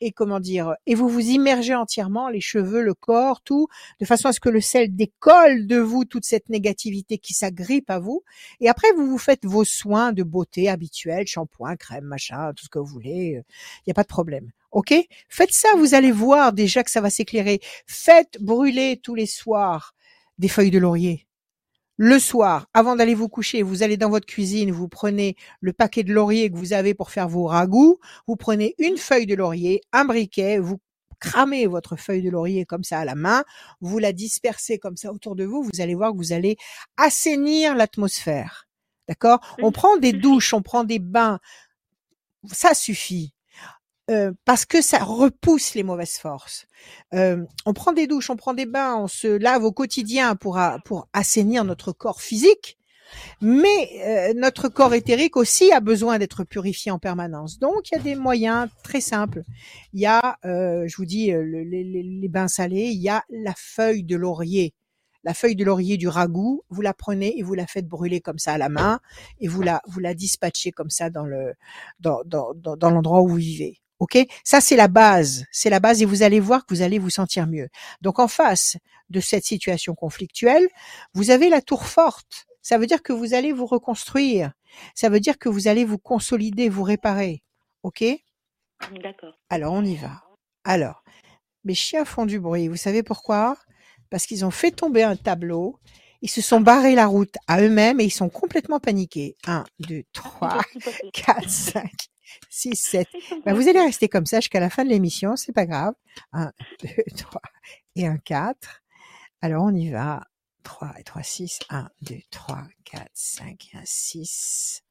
[0.00, 3.68] et comment dire, et vous vous immergez entièrement, les cheveux, le corps, tout,
[4.00, 7.90] de façon à ce que le sel décolle de vous toute cette négativité qui s'agrippe
[7.90, 8.22] à vous.
[8.60, 12.68] Et après, vous vous faites vos soins de beauté habituels, shampoing, crème, machin, tout ce
[12.68, 13.40] que vous voulez.
[13.80, 14.50] Il n'y a pas de problème.
[14.76, 14.92] OK?
[15.30, 17.60] Faites ça, vous allez voir déjà que ça va s'éclairer.
[17.86, 19.94] Faites brûler tous les soirs
[20.36, 21.26] des feuilles de laurier
[21.98, 26.02] le soir, avant d'aller vous coucher, vous allez dans votre cuisine, vous prenez le paquet
[26.02, 29.80] de laurier que vous avez pour faire vos ragoûts, vous prenez une feuille de laurier,
[29.92, 30.78] un briquet, vous
[31.20, 33.44] cramez votre feuille de laurier comme ça à la main,
[33.80, 36.58] vous la dispersez comme ça autour de vous, vous allez voir que vous allez
[36.98, 38.66] assainir l'atmosphère.
[39.08, 39.40] D'accord?
[39.62, 41.38] On prend des douches, on prend des bains,
[42.52, 43.32] ça suffit.
[44.08, 46.66] Euh, parce que ça repousse les mauvaises forces.
[47.12, 50.60] Euh, on prend des douches, on prend des bains, on se lave au quotidien pour,
[50.84, 52.78] pour assainir notre corps physique,
[53.40, 57.58] mais euh, notre corps éthérique aussi a besoin d'être purifié en permanence.
[57.58, 59.42] Donc, il y a des moyens très simples.
[59.92, 64.04] Il y a, je vous dis, les, les, bains salés, il y a la feuille
[64.04, 64.72] de laurier
[65.24, 68.38] la feuille de laurier du ragoût, vous la prenez et vous la faites brûler comme
[68.38, 69.00] ça à la main
[69.40, 71.54] et vous la vous la dispatchez comme ça dans le
[71.98, 73.80] dans dans, dans l'endroit où vous vivez.
[73.98, 76.98] Ok, ça c'est la base, c'est la base et vous allez voir que vous allez
[76.98, 77.68] vous sentir mieux.
[78.02, 78.76] Donc en face
[79.08, 80.68] de cette situation conflictuelle,
[81.14, 82.46] vous avez la tour forte.
[82.60, 84.52] Ça veut dire que vous allez vous reconstruire.
[84.94, 87.42] Ça veut dire que vous allez vous consolider, vous réparer.
[87.84, 88.04] Ok?
[89.02, 89.38] D'accord.
[89.48, 90.22] Alors on y va.
[90.64, 91.02] Alors,
[91.64, 92.68] mes chiens font du bruit.
[92.68, 93.56] Vous savez pourquoi?
[94.10, 95.78] Parce qu'ils ont fait tomber un tableau.
[96.22, 99.36] Ils se sont barrés la route à eux-mêmes et ils sont complètement paniqués.
[99.46, 100.60] 1, 2, 3,
[101.12, 101.90] 4, 5,
[102.48, 103.08] 6, 7.
[103.44, 105.94] Ben, vous allez rester comme ça jusqu'à la fin de l'émission, c'est pas grave.
[106.32, 106.52] 1,
[106.82, 107.40] 2, 3
[107.96, 108.82] et un 4.
[109.42, 110.22] Alors on y va.
[110.62, 111.60] 3 et 3, 6.
[111.70, 114.82] 1, 2, 3, 4, 5 et un 6.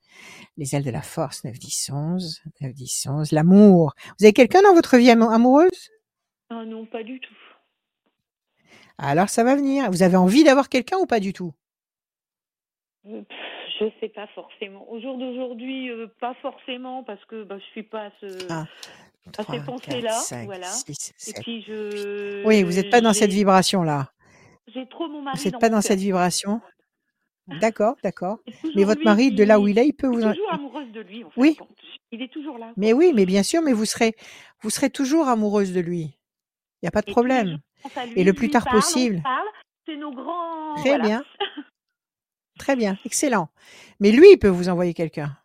[0.55, 2.41] Les ailes de la force, 9, 10, 11.
[2.61, 3.31] 9, 10, 11.
[3.33, 3.93] L'amour.
[4.17, 5.89] Vous avez quelqu'un dans votre vie amoureuse?
[6.49, 7.33] Ah non, pas du tout.
[8.97, 9.89] Alors ça va venir.
[9.91, 11.53] Vous avez envie d'avoir quelqu'un ou pas du tout?
[13.07, 13.21] Euh,
[13.79, 14.89] je sais pas forcément.
[14.89, 18.65] Au jour d'aujourd'hui, euh, pas forcément parce que bah, je suis pas à, ce, ah,
[19.51, 20.19] ces pensées-là.
[20.45, 20.71] Voilà.
[20.87, 22.45] Et puis je.
[22.45, 24.11] Oui, vous n'êtes pas dans cette vibration-là.
[24.73, 25.37] J'ai trop mon mari.
[25.37, 26.61] Vous n'êtes pas dans cette vibration.
[27.61, 28.39] D'accord, d'accord.
[28.75, 30.15] Mais votre mari, de là où il est, il peut vous.
[30.15, 31.23] Toujours amoureuse de lui.
[31.23, 31.57] En fait, oui.
[32.11, 32.73] Il est toujours là.
[32.75, 34.15] Mais oui, mais bien sûr, mais vous serez,
[34.61, 36.17] vous serez toujours amoureuse de lui.
[36.85, 37.57] Il n'y a pas de problème.
[38.15, 39.23] Et le plus tard possible.
[39.87, 40.75] C'est nos grands.
[40.75, 41.23] Très bien.
[42.59, 43.49] Très bien, excellent.
[43.99, 45.35] Mais lui, il peut vous envoyer quelqu'un.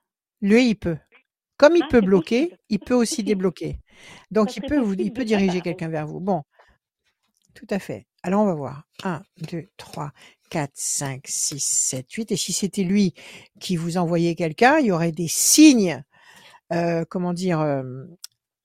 [0.43, 0.99] Lui, il peut.
[1.57, 3.79] Comme il ah, peut bloquer, il peut aussi débloquer.
[4.31, 6.21] Donc, il peut vous, il peut diriger quelqu'un vers vous.
[6.21, 6.43] Bon,
[7.55, 8.07] tout à fait.
[8.23, 8.85] Alors on va voir.
[9.03, 10.13] 1, 2, 3,
[10.51, 12.33] 4, 5, 6, 7, 8.
[12.33, 13.15] Et si c'était lui
[13.61, 16.05] qui vous envoyait quelqu'un, il y aurait des signes,
[16.71, 18.05] euh, comment dire, euh,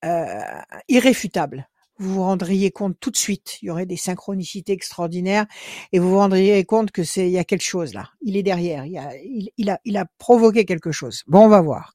[0.03, 3.57] euh, irréfutables vous vous rendriez compte tout de suite.
[3.61, 5.45] Il y aurait des synchronicités extraordinaires
[5.91, 8.09] et vous vous rendriez compte que c'est il y a quelque chose là.
[8.21, 8.85] Il est derrière.
[8.85, 9.11] Il, a,
[9.57, 11.23] il, a, il a provoqué quelque chose.
[11.27, 11.93] Bon, on va voir.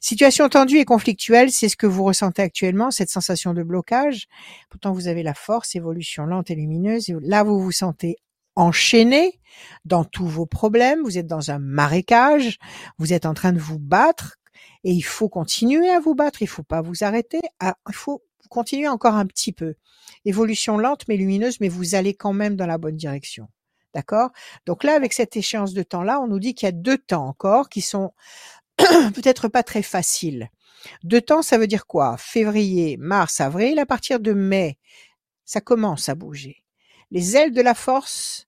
[0.00, 4.26] Situation tendue et conflictuelle, c'est ce que vous ressentez actuellement, cette sensation de blocage.
[4.70, 7.08] Pourtant, vous avez la force, évolution lente et lumineuse.
[7.22, 8.16] là, vous vous sentez
[8.54, 9.40] enchaîné
[9.84, 11.00] dans tous vos problèmes.
[11.02, 12.58] Vous êtes dans un marécage.
[12.98, 14.36] Vous êtes en train de vous battre.
[14.84, 18.88] Et il faut continuer à vous battre, il faut pas vous arrêter, il faut continuez
[18.88, 19.74] encore un petit peu.
[20.24, 23.48] Évolution lente mais lumineuse, mais vous allez quand même dans la bonne direction.
[23.94, 24.30] D'accord?
[24.66, 27.26] Donc là, avec cette échéance de temps-là, on nous dit qu'il y a deux temps
[27.26, 28.12] encore qui sont
[28.76, 30.50] peut-être pas très faciles.
[31.02, 32.16] Deux temps, ça veut dire quoi?
[32.18, 33.78] Février, mars, avril.
[33.78, 34.78] À partir de mai,
[35.44, 36.64] ça commence à bouger.
[37.10, 38.46] Les ailes de la force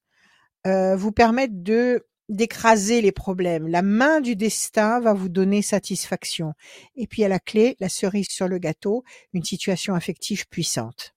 [0.67, 3.69] euh, vous permettent de d'écraser les problèmes.
[3.69, 6.55] La main du destin va vous donner satisfaction.
[6.97, 11.15] Et puis à la clé, la cerise sur le gâteau, une situation affective puissante.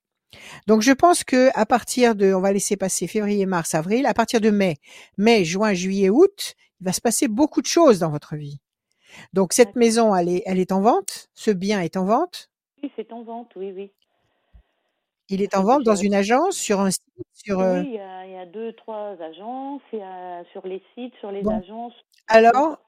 [0.66, 4.14] Donc je pense que à partir de, on va laisser passer février, mars, avril, à
[4.16, 4.78] partir de mai,
[5.18, 8.60] mai, juin, juillet, août, il va se passer beaucoup de choses dans votre vie.
[9.32, 11.30] Donc cette maison, elle est, elle est en vente?
[11.36, 12.50] Ce bien est en vente?
[12.82, 13.92] Oui, c'est en vente, oui, oui.
[15.30, 17.02] Il est en vente dans une agence, sur un site,
[17.44, 17.60] sur.
[17.60, 20.82] Oui, il y, a, il y a deux, trois agences, il y a sur les
[20.94, 21.94] sites, sur les agences.
[22.28, 22.80] Alors,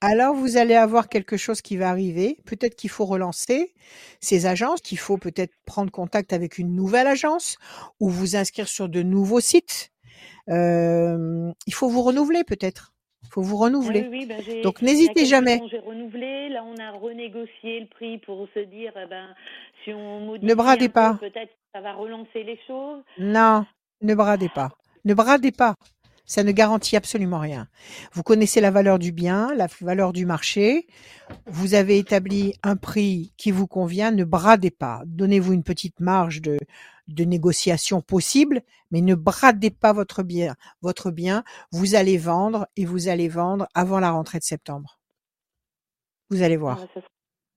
[0.00, 2.38] alors vous allez avoir quelque chose qui va arriver.
[2.44, 3.74] Peut-être qu'il faut relancer
[4.20, 7.56] ces agences, qu'il faut peut-être prendre contact avec une nouvelle agence
[8.00, 9.92] ou vous inscrire sur de nouveaux sites.
[10.48, 12.92] Euh, il faut vous renouveler peut-être.
[13.24, 14.06] Il faut vous renouveler.
[14.08, 15.60] Oui, oui, ben Donc n'hésitez jamais.
[15.70, 16.48] J'ai renouvelé.
[16.50, 19.34] Là, on a renégocié le prix pour se dire, eh ben,
[19.84, 21.14] si on modifie ne bradez pas.
[21.20, 23.02] Peut-être ça va relancer les choses.
[23.18, 23.66] Non,
[24.00, 24.70] ne bradez pas.
[25.04, 25.74] Ne bradez pas.
[26.24, 27.68] Ça ne garantit absolument rien.
[28.12, 30.86] Vous connaissez la valeur du bien, la valeur du marché.
[31.44, 34.10] Vous avez établi un prix qui vous convient.
[34.10, 35.02] Ne bradez pas.
[35.04, 36.58] Donnez-vous une petite marge de,
[37.08, 40.56] de négociation possible, mais ne bradez pas votre bien.
[40.80, 44.98] Votre bien, vous allez vendre et vous allez vendre avant la rentrée de septembre.
[46.30, 46.80] Vous allez voir.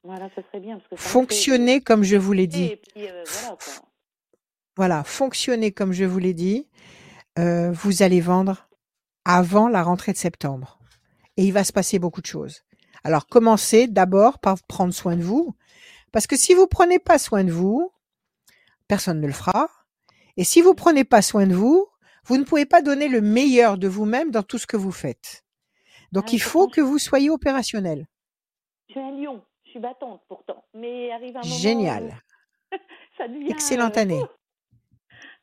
[0.04, 0.80] Voilà, ça serait bien.
[0.96, 2.76] fonctionnez comme je vous l'ai dit.
[2.98, 3.58] Euh, voilà,
[5.04, 6.68] fonctionnez comme je vous l'ai dit.
[7.38, 8.68] Euh, vous allez vendre
[9.26, 10.80] avant la rentrée de septembre.
[11.38, 12.64] Et il va se passer beaucoup de choses.
[13.04, 15.56] Alors commencez d'abord par prendre soin de vous.
[16.12, 17.92] Parce que si vous prenez pas soin de vous,
[18.88, 19.70] personne ne le fera.
[20.38, 21.88] Et si vous prenez pas soin de vous,
[22.26, 25.44] vous ne pouvez pas donner le meilleur de vous-même dans tout ce que vous faites.
[26.12, 28.08] Donc ah, il faut que vous soyez opérationnel.
[28.88, 32.24] Je suis à Lyon, je suis battante pourtant, mais arrive un moment Génial.
[33.18, 34.26] ça devient, Excellente euh,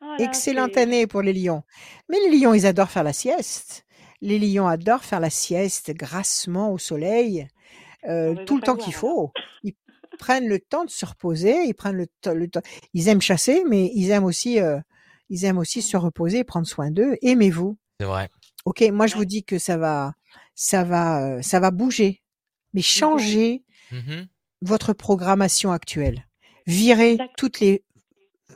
[0.01, 0.23] année.
[0.23, 1.63] Excellente année pour les lions.
[2.09, 3.85] Mais les lions, ils adorent faire la sieste.
[4.21, 7.47] Les lions adorent faire la sieste grassement au soleil,
[8.07, 9.31] euh, tout le temps qu'il faut.
[9.63, 9.75] Ils
[10.17, 12.07] prennent le temps de se reposer, ils prennent le,
[12.47, 12.61] temps.
[12.93, 14.79] Ils aiment chasser, mais ils aiment aussi, euh,
[15.29, 17.17] ils aiment aussi se reposer, prendre soin d'eux.
[17.21, 17.77] Aimez-vous.
[17.99, 18.29] C'est vrai.
[18.65, 20.13] Ok, moi je vous dis que ça va,
[20.55, 22.23] ça va, euh, ça va bouger,
[22.73, 24.23] mais changez mmh
[24.61, 26.27] votre programmation actuelle.
[26.65, 27.83] Virez toutes les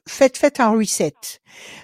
[0.08, 1.14] faites, faites un reset.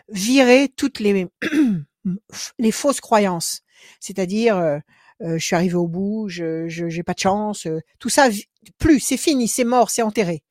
[0.10, 1.28] Virez toutes les,
[2.60, 3.62] les fausses croyances.
[4.00, 4.80] C'est-à-dire, euh,
[5.22, 8.30] euh, je suis arrivé au bout, je j'ai pas de chance, euh, tout ça,
[8.78, 10.44] plus, c'est fini, c'est mort, c'est enterré.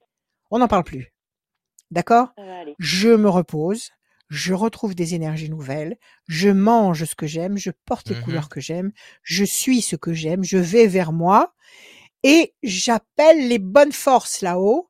[0.51, 1.13] On n'en parle plus.
[1.91, 2.33] D'accord?
[2.79, 3.91] Je me repose,
[4.29, 8.49] je retrouve des énergies nouvelles, je mange ce que j'aime, je porte les mmh couleurs
[8.49, 8.91] que j'aime,
[9.23, 11.55] je suis ce que j'aime, je vais vers moi
[12.25, 14.89] et j'appelle les bonnes forces là-haut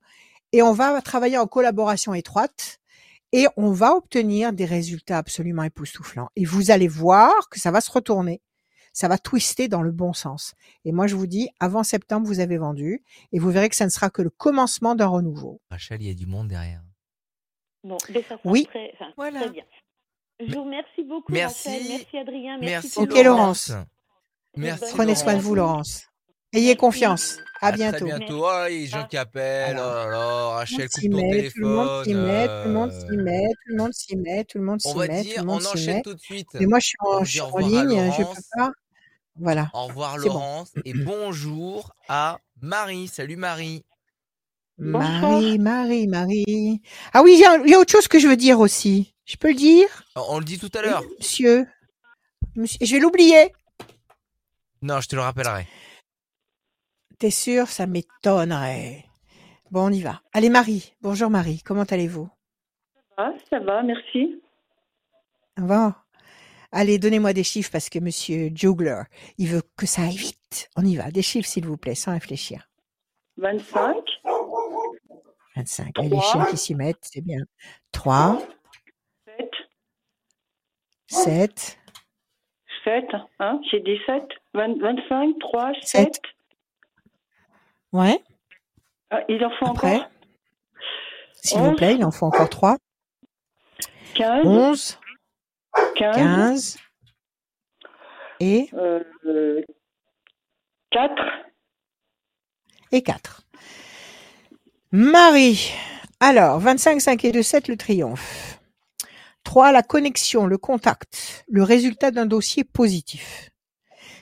[0.56, 2.78] et on va travailler en collaboration étroite
[3.30, 6.30] et on va obtenir des résultats absolument époustouflants.
[6.34, 8.40] Et vous allez voir que ça va se retourner,
[8.94, 10.54] ça va twister dans le bon sens.
[10.86, 13.84] Et moi, je vous dis, avant septembre, vous avez vendu et vous verrez que ça
[13.84, 15.60] ne sera que le commencement d'un renouveau.
[15.68, 16.80] Rachel, il y a du monde derrière.
[17.84, 18.64] Bon, ça oui.
[18.64, 19.48] Très, voilà.
[19.48, 19.64] bien.
[20.40, 21.68] Je vous remercie beaucoup, merci.
[21.68, 21.86] Rachel.
[21.86, 22.58] Merci, Adrien.
[22.60, 23.72] Merci, Ok, Laurence.
[24.56, 24.94] Merci.
[24.94, 26.06] Prenez soin de vous, Laurence.
[26.56, 27.36] Ayez confiance.
[27.60, 28.06] À, bientôt.
[28.10, 28.46] À bientôt.
[28.46, 29.76] Oh, les gens qui appellent.
[29.78, 31.52] Oh là là, Rachel, coupe ton met, téléphone.
[31.52, 34.44] Tout le monde s'y met, tout le monde s'y met, tout le monde s'y met,
[34.44, 34.94] tout le monde s'y met.
[34.94, 36.48] On va dire, on enchaîne tout de suite.
[36.58, 38.72] Mais moi, je suis en, je suis en ligne, je peux pas.
[39.38, 39.70] Voilà.
[39.74, 40.72] Au revoir, Laurence.
[40.74, 40.82] Bon.
[40.86, 43.06] Et bonjour à Marie.
[43.08, 43.84] Salut, Marie.
[44.78, 46.80] Marie, Marie, Marie.
[47.12, 49.14] Ah oui, il y, y, a autre chose que je veux dire aussi.
[49.26, 49.88] Je peux le dire?
[50.14, 51.02] On le dit tout à l'heure.
[51.18, 51.66] Monsieur.
[52.54, 52.78] Monsieur.
[52.80, 53.52] Je vais l'oublier.
[54.80, 55.66] Non, je te le rappellerai.
[57.18, 59.04] T'es sûr Ça m'étonnerait.
[59.70, 60.20] Bon, on y va.
[60.32, 60.94] Allez, Marie.
[61.00, 61.62] Bonjour, Marie.
[61.64, 62.28] Comment allez-vous?
[63.16, 64.42] Va, ça va, merci.
[65.56, 66.04] Va?
[66.72, 69.02] Allez, donnez-moi des chiffres parce que monsieur Jugler,
[69.38, 70.68] il veut que ça aille vite.
[70.76, 71.10] On y va.
[71.10, 72.68] Des chiffres, s'il vous plaît, sans réfléchir.
[73.38, 73.96] 25.
[75.56, 75.98] 25.
[75.98, 77.42] Et les chiens qui s'y mettent, c'est bien.
[77.92, 78.42] 3.
[79.26, 79.50] 7.
[81.08, 81.78] 7.
[82.84, 83.04] 7.
[83.38, 84.22] Hein, j'ai dit 7.
[84.52, 86.20] 25, 3, 7.
[87.96, 88.22] Ouais.
[89.10, 89.96] Ah, il en faut Après.
[89.96, 90.10] encore
[91.42, 92.76] S'il vous plaît, il en faut encore 3.
[94.14, 94.44] 15.
[94.46, 94.98] 11.
[95.96, 96.16] 15.
[96.16, 96.78] 15.
[98.40, 99.62] Et, euh,
[100.90, 101.14] 4.
[102.92, 103.42] et 4.
[104.92, 105.72] Marie.
[106.20, 108.60] Alors, 25, 5 et 2, 7, le triomphe.
[109.44, 113.50] 3, la connexion, le contact, le résultat d'un dossier positif.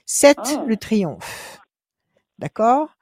[0.07, 0.65] 7, Ah.
[0.65, 1.59] le triomphe.
[2.39, 2.94] D'accord?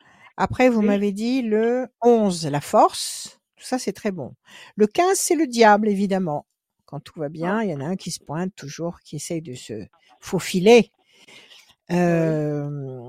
[0.43, 0.87] Après, vous Oui.
[0.87, 3.39] m'avez dit le 11, la force.
[3.57, 4.35] Tout ça, c'est très bon.
[4.75, 6.47] Le 15, c'est le diable, évidemment.
[6.85, 9.41] Quand tout va bien, il y en a un qui se pointe toujours, qui essaye
[9.41, 9.87] de se
[10.21, 10.91] faufiler,
[11.93, 13.09] euh,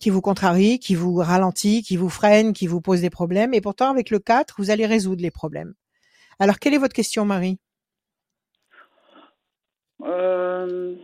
[0.00, 3.54] qui vous contrarie, qui vous ralentit, qui vous freine, qui vous pose des problèmes.
[3.54, 5.74] Et pourtant, avec le 4, vous allez résoudre les problèmes.
[6.40, 7.58] Alors, quelle est votre question, Marie?
[10.02, 10.96] Euh,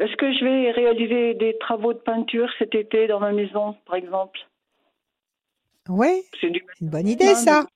[0.00, 3.94] Est-ce que je vais réaliser des travaux de peinture cet été dans ma maison, par
[3.94, 4.47] exemple?
[5.88, 7.66] Oui, C'est du une bonne idée, ça.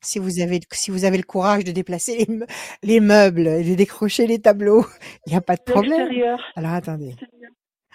[0.00, 2.46] Si vous avez, si vous avez le courage de déplacer les, me-
[2.84, 4.84] les meubles et de décrocher les tableaux,
[5.26, 6.08] il n'y a pas de problème.
[6.56, 7.14] Alors, attendez.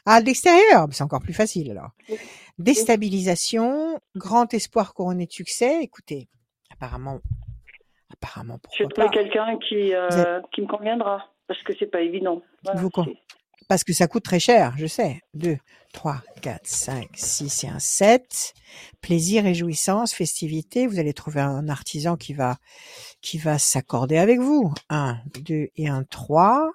[0.05, 1.91] Ah, de l'extérieur, c'est encore plus facile alors.
[2.57, 5.81] Déstabilisation, grand espoir couronné de succès.
[5.81, 6.27] Écoutez,
[6.71, 7.19] apparemment,
[8.11, 11.87] apparemment, Je vais pourquoi trouver pas quelqu'un qui, euh, qui me conviendra, parce que c'est
[11.87, 12.41] pas évident.
[12.63, 12.89] Voilà, Vous
[13.67, 15.21] Parce que ça coûte très cher, je sais.
[15.33, 15.57] 2,
[15.93, 18.53] 3, 4, 5, 6 et un 7.
[19.01, 20.87] Plaisir et jouissance, festivité.
[20.87, 22.57] Vous allez trouver un artisan qui va,
[23.21, 24.73] qui va s'accorder avec vous.
[24.89, 26.71] 1, 2 et un 3.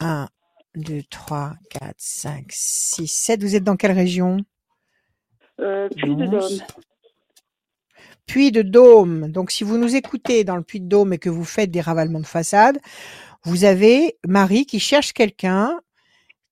[0.00, 0.28] 1,
[0.74, 3.42] 2, 3, 4, 5, 6, 7.
[3.42, 4.38] Vous êtes dans quelle région?
[5.60, 6.26] Euh, puis de.
[6.26, 6.58] Dôme.
[8.26, 9.30] Puits de Dôme.
[9.30, 11.80] Donc, si vous nous écoutez dans le Puits de Dôme et que vous faites des
[11.80, 12.78] ravalements de façade,
[13.44, 15.78] vous avez Marie qui cherche quelqu'un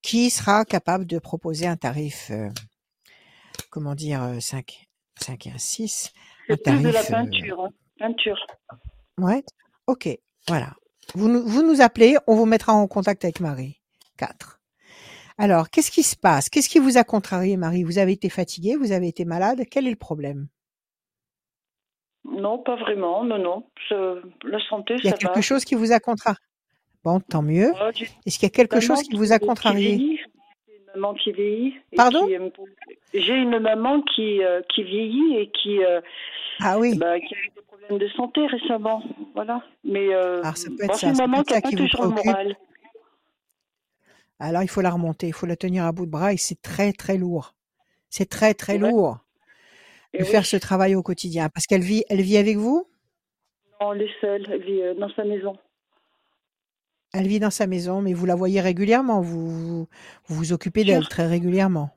[0.05, 2.51] qui sera capable de proposer un tarif, euh,
[3.71, 4.87] comment dire, euh, 5,
[5.19, 6.13] 5 et un 6.
[6.51, 7.61] Un plus de la tarif, euh, peinture.
[7.65, 7.71] hein.
[7.99, 8.47] Peinture.
[9.19, 9.43] Ouais.
[9.87, 10.09] Ok.
[10.47, 10.75] Voilà.
[11.15, 13.81] Vous nous, vous nous appelez, on vous mettra en contact avec Marie.
[14.19, 14.61] 4.
[15.39, 16.51] Alors, qu'est-ce qui se passe?
[16.51, 17.83] Qu'est-ce qui vous a contrarié, Marie?
[17.83, 20.49] Vous avez été fatiguée Vous avez été malade Quel est le problème?
[22.25, 23.25] Non, pas vraiment.
[23.25, 23.71] Non, non.
[23.89, 25.41] Je- La santé, Il y a ça quelque va.
[25.41, 26.39] chose qui vous a contrarié
[27.05, 27.71] Bon, tant mieux.
[28.27, 30.19] Est-ce qu'il y a quelque chose qui vous a contrarié vieillit.
[30.67, 31.75] J'ai une maman qui vieillit.
[31.93, 32.63] et Pardon qui aime pas-
[33.13, 36.01] J'ai une maman qui, euh, qui vieillit et qui, euh,
[36.61, 36.97] Ah oui.
[36.97, 39.03] bah, qui a eu des problèmes de santé récemment.
[39.35, 39.63] Voilà.
[39.85, 41.77] Mais euh, Alors, ça peut bon, être c'est ça, une maman qui n'a pas qui
[41.77, 42.57] toujours le moral.
[44.41, 46.61] Alors, il faut la remonter, il faut la tenir à bout de bras et c'est
[46.61, 47.55] très, très lourd.
[48.09, 48.91] C'est très, très Ouais.
[48.91, 49.19] lourd
[50.13, 50.29] Et de oui.
[50.31, 51.49] faire ce travail au quotidien.
[51.51, 52.87] Parce qu'elle vit, elle vit avec vous?
[53.81, 54.47] Non, elle est seule.
[54.51, 55.57] Elle vit euh, dans sa maison.
[57.17, 59.21] Elle vit dans sa maison, mais vous la voyez régulièrement.
[59.21, 59.89] Vous vous,
[60.27, 61.91] vous, vous occupez d'elle très régulièrement.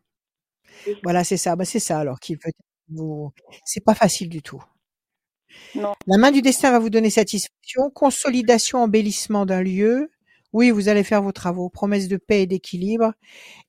[1.01, 1.55] Voilà, c'est ça.
[1.55, 2.51] Bah, c'est ça alors qui peut
[2.89, 3.31] vous.
[3.65, 4.63] C'est pas facile du tout.
[5.73, 5.93] Non.
[6.05, 7.89] La main du destin va vous donner satisfaction.
[7.89, 10.11] Consolidation, embellissement d'un lieu.
[10.53, 11.67] Oui, vous allez faire vos travaux.
[11.69, 13.13] Promesse de paix et d'équilibre.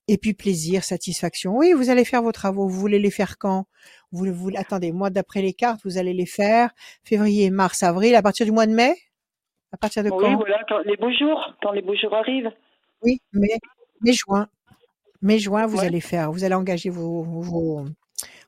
[0.06, 1.56] Et puis plaisir, satisfaction.
[1.56, 2.68] Oui, vous allez faire vos travaux.
[2.68, 3.66] Vous voulez les faire quand?
[4.12, 4.92] Vous, vous attendez.
[4.92, 6.72] Moi, d'après les cartes, vous allez les faire
[7.04, 8.14] février, mars, avril.
[8.14, 8.94] À partir du mois de mai?
[9.72, 10.36] À partir de Oui, quand?
[10.36, 12.50] voilà, quand les beaux jours, quand les beaux jours arrivent.
[13.02, 13.48] Oui, mai,
[14.00, 14.48] mai juin.
[15.20, 15.86] Mai juin, vous Ouais.
[15.86, 17.84] allez faire, vous allez engager vos, vos,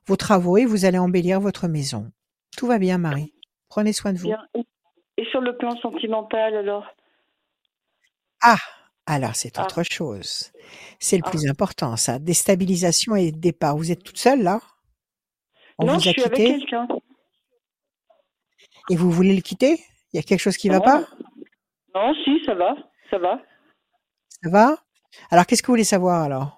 [0.07, 2.11] vos travaux et vous allez embellir votre maison.
[2.57, 3.33] Tout va bien, Marie.
[3.69, 4.27] Prenez soin de vous.
[4.27, 4.45] Bien.
[4.55, 4.65] Et-
[5.31, 6.85] sur le plan sentimental, alors?
[8.41, 8.57] Ah,
[9.05, 9.63] alors c'est Ah.
[9.63, 10.51] autre chose.
[10.99, 11.29] C'est le Ah.
[11.29, 12.17] plus important, ça.
[12.17, 13.77] Déstabilisation et départ.
[13.77, 14.59] Vous êtes toute seule là?
[15.77, 16.57] On Non, vous je a suis avec quitté?
[16.59, 16.87] quelqu'un.
[18.89, 19.79] et vous voulez le quitter?
[20.13, 20.81] Il y a quelque chose qui va Non.
[20.81, 21.03] pas?
[21.95, 22.75] Non, si, ça va,
[23.09, 23.39] ça va.
[24.43, 24.77] Ça va?
[25.29, 26.57] Alors qu'est-ce que vous voulez savoir alors?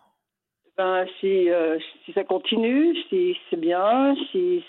[0.78, 4.64] Ben, si, euh, si ça continue, si c'est bien, si.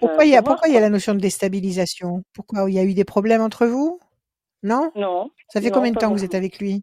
[0.00, 2.22] Pourquoi il y a pourquoi il y a la notion de déstabilisation?
[2.34, 4.00] Pourquoi il y a eu des problèmes entre vous?
[4.62, 4.90] Non?
[4.94, 5.30] Non.
[5.48, 6.82] Ça fait Non, combien de temps que vous êtes avec lui?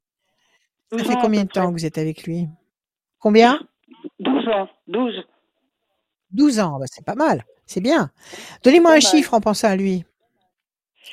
[0.91, 2.47] Ça 12 fait combien de temps que vous êtes avec lui?
[3.20, 3.60] Combien?
[4.20, 4.70] 12 ans.
[4.88, 5.24] 12.
[6.32, 8.12] 12 ans, bah, c'est pas mal, c'est bien.
[8.64, 9.01] Donnez-moi un mal.
[9.01, 10.05] chiffre en pensant à lui.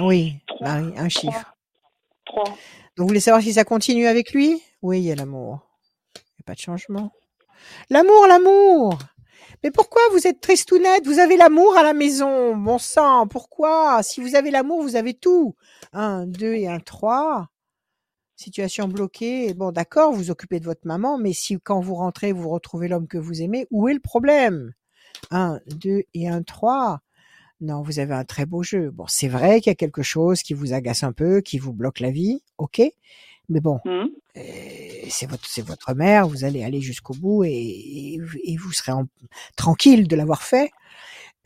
[0.01, 0.69] Oui, Trois.
[0.69, 1.57] Marie, un chiffre.
[2.27, 2.45] 3.
[2.45, 2.59] Donc
[2.99, 4.63] vous voulez savoir si ça continue avec lui?
[4.83, 5.61] Oui, il y a l'amour.
[6.17, 7.13] Il n'y a pas de changement.
[7.91, 8.99] L'amour, l'amour
[9.63, 13.27] Mais pourquoi vous êtes tristounette Vous avez l'amour à la maison, bon sang.
[13.27, 14.03] Pourquoi?
[14.03, 15.55] Si vous avez l'amour, vous avez tout.
[15.93, 17.49] Un, deux et un trois.
[18.37, 19.55] Situation bloquée.
[19.55, 23.09] Bon, d'accord, vous occupez de votre maman, mais si quand vous rentrez, vous retrouvez l'homme
[23.09, 24.75] que vous aimez, où est le problème?
[25.31, 27.01] Un, deux et un trois.
[27.61, 28.91] Non, vous avez un très beau jeu.
[28.91, 31.73] Bon, c'est vrai qu'il y a quelque chose qui vous agace un peu, qui vous
[31.73, 32.83] bloque la vie, ok.
[33.49, 33.91] Mais bon, mmh.
[34.37, 34.43] euh,
[35.09, 38.93] c'est votre, c'est votre mère, vous allez aller jusqu'au bout et, et, vous serez
[39.57, 40.71] tranquille de l'avoir fait.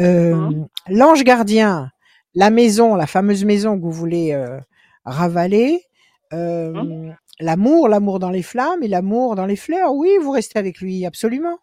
[0.00, 0.68] Euh, mmh.
[0.88, 1.90] L'ange gardien,
[2.34, 4.58] la maison, la fameuse maison que vous voulez euh,
[5.04, 5.84] ravaler,
[6.32, 7.12] mmh.
[7.38, 9.94] l'amour, l'amour dans les flammes et l'amour dans les fleurs.
[9.94, 11.58] Oui, vous restez avec lui, absolument.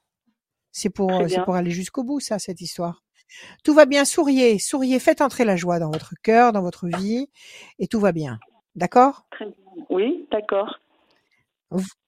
[0.72, 3.02] C'est pour, c'est pour aller jusqu'au bout, ça, cette histoire.
[3.64, 7.30] Tout va bien, souriez, souriez, faites entrer la joie dans votre cœur, dans votre vie,
[7.80, 8.40] et tout va bien.
[8.76, 9.26] D'accord?
[9.90, 10.80] Oui, d'accord.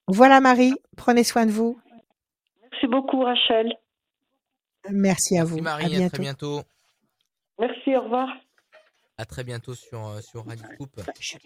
[0.08, 1.80] Voilà Marie, prenez soin de vous.
[2.62, 3.74] Merci beaucoup Rachel.
[4.90, 5.60] Merci à vous.
[5.60, 6.62] Marie, à, très bientôt.
[7.60, 8.30] Merci, au revoir.
[9.18, 10.92] À très bientôt sur, euh, sur Radio Scoop.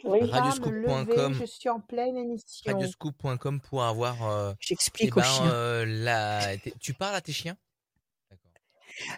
[0.03, 1.33] Radioscoop.com.
[1.33, 2.71] Je suis en pleine émission.
[2.71, 4.29] Radioscoop.com pour avoir.
[4.29, 5.51] Euh, J'explique eh ben, aux chiens.
[5.51, 6.55] Euh, la...
[6.79, 7.57] Tu parles à tes chiens?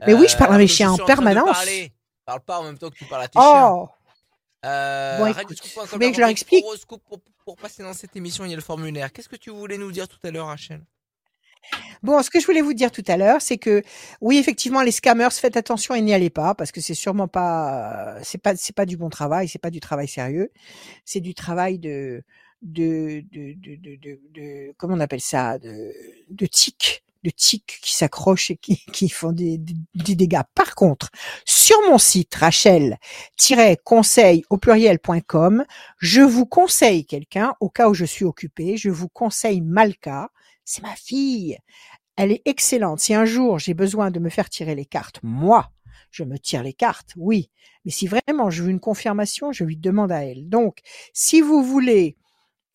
[0.05, 1.65] Mais oui, je parle à mes chiens en permanence.
[2.25, 3.67] Parle pas en même temps que tu parles à tes chiens.
[3.67, 3.89] Oh
[4.65, 6.65] euh, bon, mais je leur explique.
[6.87, 9.13] Pour, pour, passer dans cette émission, il y a le formulaire.
[9.13, 10.81] Qu'est-ce que tu voulais nous dire tout à l'heure, Rachel?
[12.01, 13.83] Bon, ce que je voulais vous dire tout à l'heure, c'est que
[14.21, 18.17] oui, effectivement, les scammers, faites attention et n'y allez pas parce que c'est sûrement pas,
[18.23, 20.51] c'est pas, c'est pas du bon travail, c'est pas du travail sérieux,
[21.05, 22.23] c'est du travail de,
[22.61, 25.93] de, de, de, de, de, comment on appelle ça, de,
[26.29, 30.43] de tic de tics qui s'accrochent et qui, qui font des, des, dégâts.
[30.53, 31.09] Par contre,
[31.43, 35.65] sur mon site rachel-conseil au pluriel.com,
[35.97, 38.77] je vous conseille quelqu'un au cas où je suis occupée.
[38.77, 40.29] Je vous conseille Malka.
[40.63, 41.57] C'est ma fille.
[42.15, 42.99] Elle est excellente.
[42.99, 45.71] Si un jour j'ai besoin de me faire tirer les cartes, moi,
[46.11, 47.49] je me tire les cartes, oui.
[47.83, 50.47] Mais si vraiment je veux une confirmation, je lui demande à elle.
[50.47, 50.79] Donc,
[51.13, 52.17] si vous voulez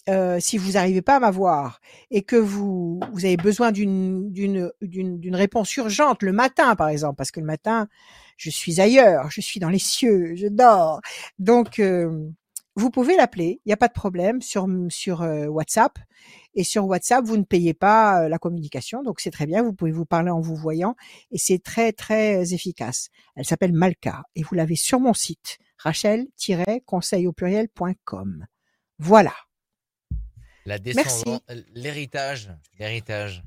[0.08, 1.80] euh, si vous n'arrivez pas à m'avoir
[2.10, 7.30] et que vous, vous avez besoin d'une, d'une, réponse urgente le matin, par exemple, parce
[7.30, 7.88] que le matin,
[8.36, 11.00] je suis ailleurs, je suis dans les cieux, je dors.
[11.38, 12.28] Donc, euh,
[12.76, 15.98] vous pouvez l'appeler, il n'y a pas de problème sur, sur euh, WhatsApp.
[16.54, 19.62] Et sur WhatsApp, vous ne payez pas la communication, donc c'est très bien.
[19.62, 20.96] Vous pouvez vous parler en vous voyant
[21.30, 23.10] et c'est très très efficace.
[23.36, 28.46] Elle s'appelle Malka et vous l'avez sur mon site rachel-conseil au pluriel.com.
[28.98, 29.32] Voilà.
[30.66, 31.40] La descendance,
[31.74, 33.42] l'héritage, l'héritage.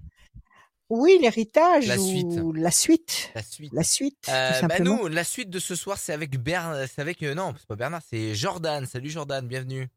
[0.89, 2.39] Oui, l'héritage la suite.
[2.55, 3.31] la suite.
[3.33, 3.73] La suite.
[3.73, 4.29] La suite.
[4.29, 7.53] Euh, bah nous, la suite de ce soir, c'est avec Bernard, c'est avec euh, non,
[7.57, 8.85] c'est pas Bernard, c'est Jordan.
[8.85, 9.87] Salut Jordan, bienvenue.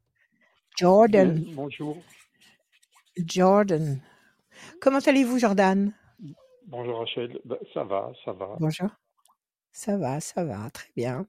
[0.79, 1.43] Jordan.
[1.55, 1.99] bonjour.
[3.17, 4.01] Jordan.
[4.81, 5.93] Comment allez-vous, Jordan?
[6.67, 7.41] Bonjour Rachel.
[7.45, 8.57] Bah, ça va, ça va.
[8.59, 8.89] Bonjour.
[9.73, 11.27] Ça va, ça va, très bien.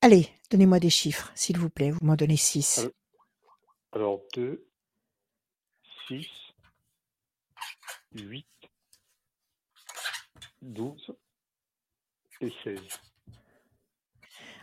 [0.00, 1.90] Allez, donnez-moi des chiffres, s'il vous plaît.
[1.90, 2.88] Vous m'en donnez six.
[3.92, 4.66] Alors 2,
[6.08, 6.26] 6,
[8.14, 8.46] 8,
[10.62, 11.16] 12
[12.40, 12.78] et 16.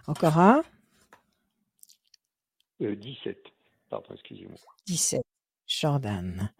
[0.07, 0.63] Encore un
[2.81, 3.37] euh, 17.
[3.89, 4.57] Pardon, excusez-moi.
[4.87, 5.21] 17.
[5.67, 6.51] Jordan.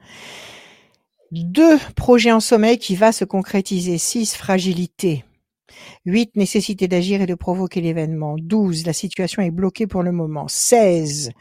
[1.32, 3.97] Deux projets en sommeil qui va se concrétiser.
[3.97, 4.36] 6.
[4.36, 5.25] Fragilité.
[6.05, 6.36] 8.
[6.36, 8.36] Nécessité d'agir et de provoquer l'événement.
[8.38, 8.86] 12.
[8.86, 10.47] La situation est bloquée pour le moment.
[10.47, 11.32] 16.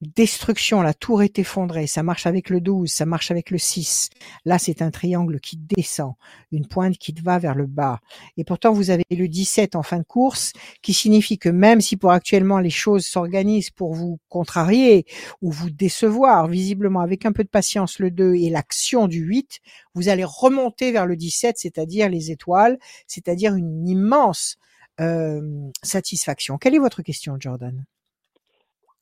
[0.00, 1.86] Destruction, la tour est effondrée.
[1.86, 4.08] Ça marche avec le 12, ça marche avec le 6.
[4.46, 6.14] Là, c'est un triangle qui descend,
[6.52, 8.00] une pointe qui va vers le bas.
[8.38, 11.98] Et pourtant, vous avez le 17 en fin de course, qui signifie que même si
[11.98, 15.04] pour actuellement les choses s'organisent pour vous contrarier
[15.42, 19.60] ou vous décevoir, visiblement avec un peu de patience le 2 et l'action du 8,
[19.94, 24.58] vous allez remonter vers le 17, c'est-à-dire les étoiles, c'est-à-dire une immense
[25.00, 26.58] euh, satisfaction.
[26.58, 27.84] Quelle est votre question, Jordan?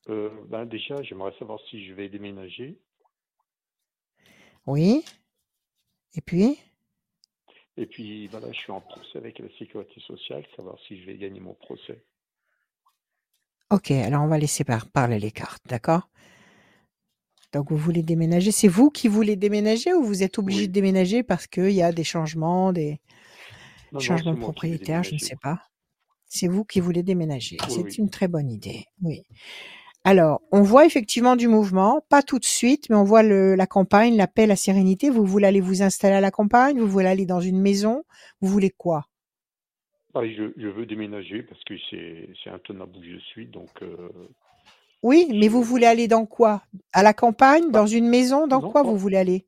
[0.09, 2.79] Euh, ben déjà, j'aimerais savoir si je vais déménager.
[4.65, 5.03] Oui.
[6.15, 6.57] Et puis?
[7.77, 11.17] Et puis, voilà, je suis en procès avec la sécurité sociale, savoir si je vais
[11.17, 12.03] gagner mon procès.
[13.71, 16.09] Ok, alors on va laisser parler les cartes, d'accord?
[17.53, 18.51] Donc vous voulez déménager.
[18.51, 21.91] C'est vous qui voulez déménager ou vous êtes obligé de déménager parce qu'il y a
[21.91, 22.99] des changements, des
[23.99, 25.63] changements de propriétaire, je ne sais pas.
[26.25, 27.57] C'est vous qui voulez déménager.
[27.67, 28.85] c'est une très bonne idée.
[29.01, 29.23] Oui.
[30.05, 33.67] Alors, on voit effectivement du mouvement, pas tout de suite, mais on voit le, la
[33.67, 35.09] campagne, la paix, la sérénité.
[35.09, 36.79] Vous voulez aller vous installer à la campagne?
[36.79, 38.03] Vous voulez aller dans une maison?
[38.39, 39.05] Vous voulez quoi?
[40.13, 44.09] Ah, je, veux déménager parce que c'est intenable où je suis, donc euh,
[45.03, 46.63] oui, mais vous voulez aller dans quoi?
[46.93, 49.45] À la campagne, dans une maison, dans quoi vous voulez aller?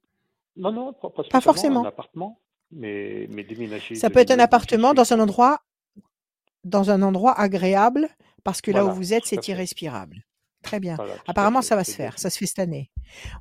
[0.56, 1.84] Non, non, pas, pas, forcément.
[1.84, 2.39] Un appartement.
[2.72, 3.95] Mais, mais déménager.
[3.95, 5.62] Ça peut être un appartement dans un endroit,
[6.64, 8.10] dans un endroit agréable,
[8.43, 10.24] parce que là où vous êtes, c'est irrespirable.
[10.64, 10.95] Très bien.
[11.28, 12.20] Apparemment, ça va se faire.
[12.20, 12.91] Ça se fait cette année.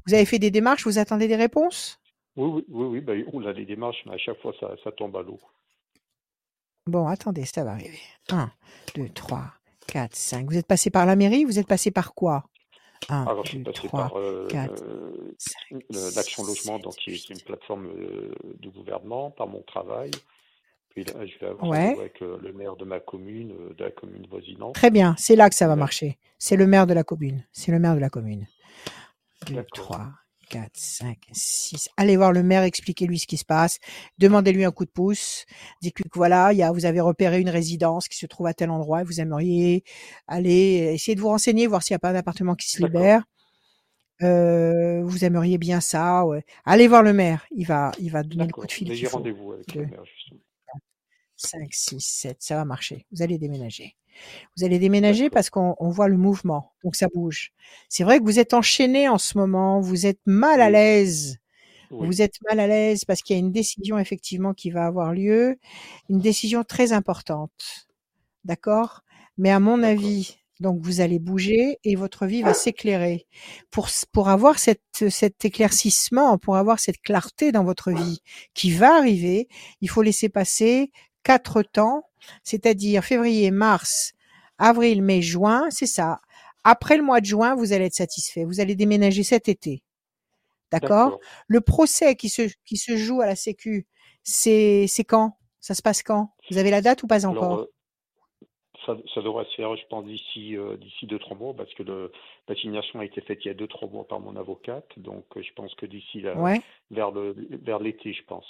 [0.07, 2.01] Vous avez fait des démarches, vous attendez des réponses?
[2.37, 3.01] Oui, oui, oui.
[3.01, 5.39] Ben, on a des démarches, mais à chaque fois, ça, ça tombe à l'eau.
[6.87, 8.01] Bon, attendez, ça va arriver.
[8.31, 8.51] 1,
[8.95, 9.45] 2, 3,
[9.91, 10.47] 4, 5.
[10.49, 11.45] Vous êtes passé par la mairie?
[11.45, 12.45] Vous êtes passé par quoi?
[13.09, 17.11] 1, Alors, 2, je suis passé 3, par euh, 4, euh, l'Action Logement, donc qui
[17.11, 20.11] est une plateforme euh, du gouvernement, par mon travail.
[20.91, 21.97] Puis là, je vais avoir ouais.
[21.99, 24.75] avec euh, le maire de ma commune, euh, de la commune voisinante.
[24.75, 26.19] Très bien, c'est là que ça va marcher.
[26.39, 27.45] C'est le maire de la commune.
[27.53, 28.47] C'est le maire de la commune.
[29.47, 30.09] 2, 3,
[30.51, 31.89] 4, 5, 6.
[31.97, 33.79] Allez voir le maire, expliquez-lui ce qui se passe.
[34.19, 35.47] Demandez-lui un coup de pouce.
[35.81, 38.53] Dites-lui que voilà, il y a, vous avez repéré une résidence qui se trouve à
[38.53, 39.85] tel endroit et vous aimeriez
[40.27, 43.25] aller essayer de vous renseigner, voir s'il n'y a pas d'appartement qui se libère.
[44.23, 46.27] Euh, vous aimeriez bien ça.
[46.27, 46.45] Ouais.
[46.65, 47.47] Allez voir le maire.
[47.53, 48.93] Il va, il va donner le coup de fil.
[48.93, 50.41] J'ai rendez-vous avec le maire, justement.
[51.41, 53.07] 5, 6, 7, ça va marcher.
[53.13, 53.97] Vous allez déménager.
[54.57, 57.53] Vous allez déménager parce qu'on voit le mouvement, donc ça bouge.
[57.89, 61.39] C'est vrai que vous êtes enchaîné en ce moment, vous êtes mal à l'aise.
[61.91, 65.13] Vous êtes mal à l'aise parce qu'il y a une décision effectivement qui va avoir
[65.13, 65.59] lieu,
[66.09, 67.89] une décision très importante.
[68.45, 69.03] D'accord?
[69.39, 73.27] Mais à mon avis, donc vous allez bouger et votre vie va s'éclairer.
[73.71, 78.21] Pour, pour avoir cette, cet éclaircissement, pour avoir cette clarté dans votre vie
[78.55, 79.49] qui va arriver,
[79.81, 80.93] il faut laisser passer
[81.23, 82.05] quatre temps,
[82.43, 84.13] c'est-à-dire février, mars,
[84.59, 86.21] avril, mai, juin, c'est ça.
[86.65, 88.45] Après le mois de juin, vous allez être satisfait.
[88.45, 89.83] Vous allez déménager cet été.
[90.71, 91.19] D'accord?
[91.49, 93.87] Le procès qui se, qui se joue à la Sécu,
[94.23, 95.37] c'est quand?
[95.61, 96.31] Ça se passe quand?
[96.51, 97.61] Vous avez la date ou pas encore?
[97.61, 97.73] euh,
[98.87, 101.83] ça, ça, devrait se faire, je pense, d'ici euh, d'ici deux trois mois, parce que
[102.49, 105.43] l'assignation a été faite il y a deux trois mois par mon avocate, donc euh,
[105.43, 106.37] je pense que d'ici vers
[107.11, 108.47] le vers l'été, je pense.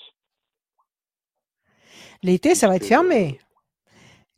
[2.22, 3.38] L'été, ça va être fermé.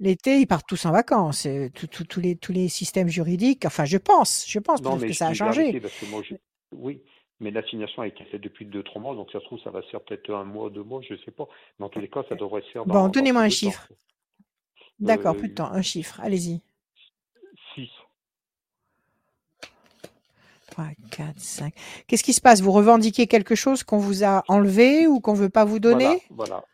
[0.01, 1.47] L'été, ils partent tous en vacances.
[1.75, 5.81] Tous les, tous les systèmes juridiques, enfin, je pense, je pense que ça a changé.
[6.73, 7.03] oui,
[7.43, 9.89] mais l'assignation a été faite depuis 2-3 mois, donc ça se trouve, ça va se
[9.89, 11.47] faire peut-être un mois, deux mois, je ne sais pas.
[11.79, 12.87] Mais en tous les cas, ça devrait se faire.
[12.87, 13.89] Bon, donnez-moi un chiffre.
[15.01, 16.63] D'accord, plus de temps, un chiffre, allez-y.
[17.75, 17.89] 6.
[20.71, 21.75] 3, 4, 5.
[22.07, 22.61] Qu'est-ce qui se passe?
[22.61, 26.23] Vous revendiquez quelque chose qu'on vous a enlevé ou qu'on ne veut pas vous donner?
[26.31, 26.65] Voilà.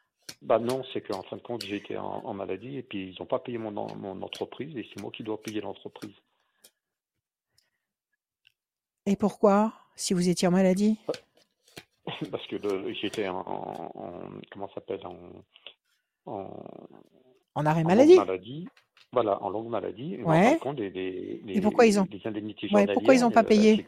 [0.40, 3.26] Bah non, c'est qu'en fin de compte, j'ai été en, maladie et puis ils n'ont
[3.26, 6.14] pas payé mon, mon entreprise et c'est moi qui dois payer l'entreprise.
[9.06, 10.98] Et pourquoi Si vous étiez en maladie?
[12.30, 12.56] Parce que
[13.00, 13.42] j'étais en,
[14.50, 15.16] comment s'appelle en,
[17.54, 18.16] en, arrêt maladie?
[18.16, 18.68] maladie.
[19.12, 20.14] Voilà, en longue maladie.
[20.14, 20.58] Et, ouais.
[20.60, 23.86] compte, et pourquoi ils ont indemnités ouais, Pourquoi ils n'ont pas payé?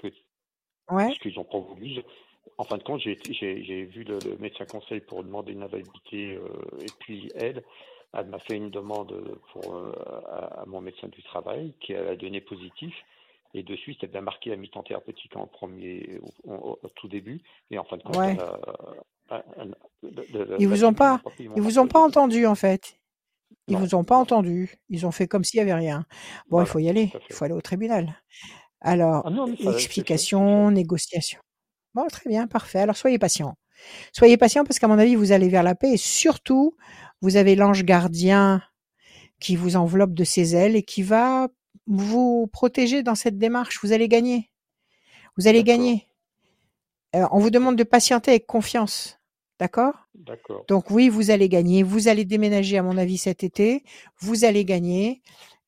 [0.90, 1.06] ouais.
[1.06, 2.00] Parce qu'ils n'ont pas voulu.
[2.60, 6.46] En fin de compte, j'ai vu le, médecin conseil pour demander une invalidité euh,
[6.82, 7.62] et puis elle,
[8.12, 9.14] elle m'a fait une demande
[9.50, 9.92] pour, euh,
[10.28, 12.94] à, mon médecin du travail qui a donné positif.
[13.54, 17.40] Et de suite, elle a marqué à mi-temps thérapeutique en premier, au, tout début.
[17.70, 18.36] Et en fin de compte, ouais.
[20.58, 23.00] ils vous ont pas, ils vous ont pas entendu en fait.
[23.68, 24.76] Ils ne vous ont pas entendu.
[24.90, 26.04] Ils ont fait comme s'il n'y avait rien.
[26.50, 27.10] Bon, il faut y aller.
[27.30, 28.20] Il faut aller au tribunal.
[28.82, 31.40] Alors, ah explication, négociation.
[31.94, 32.78] Bon, très bien, parfait.
[32.80, 33.56] Alors soyez patient.
[34.12, 36.76] Soyez patient parce qu'à mon avis, vous allez vers la paix et surtout,
[37.20, 38.62] vous avez l'ange gardien
[39.40, 41.48] qui vous enveloppe de ses ailes et qui va
[41.86, 43.80] vous protéger dans cette démarche.
[43.82, 44.50] Vous allez gagner.
[45.36, 46.06] Vous allez gagner.
[47.16, 49.18] Euh, on vous demande de patienter avec confiance.
[49.58, 50.08] D'accord?
[50.14, 50.64] D'accord.
[50.68, 51.82] Donc oui, vous allez gagner.
[51.82, 53.82] Vous allez déménager, à mon avis, cet été.
[54.18, 55.22] Vous allez gagner.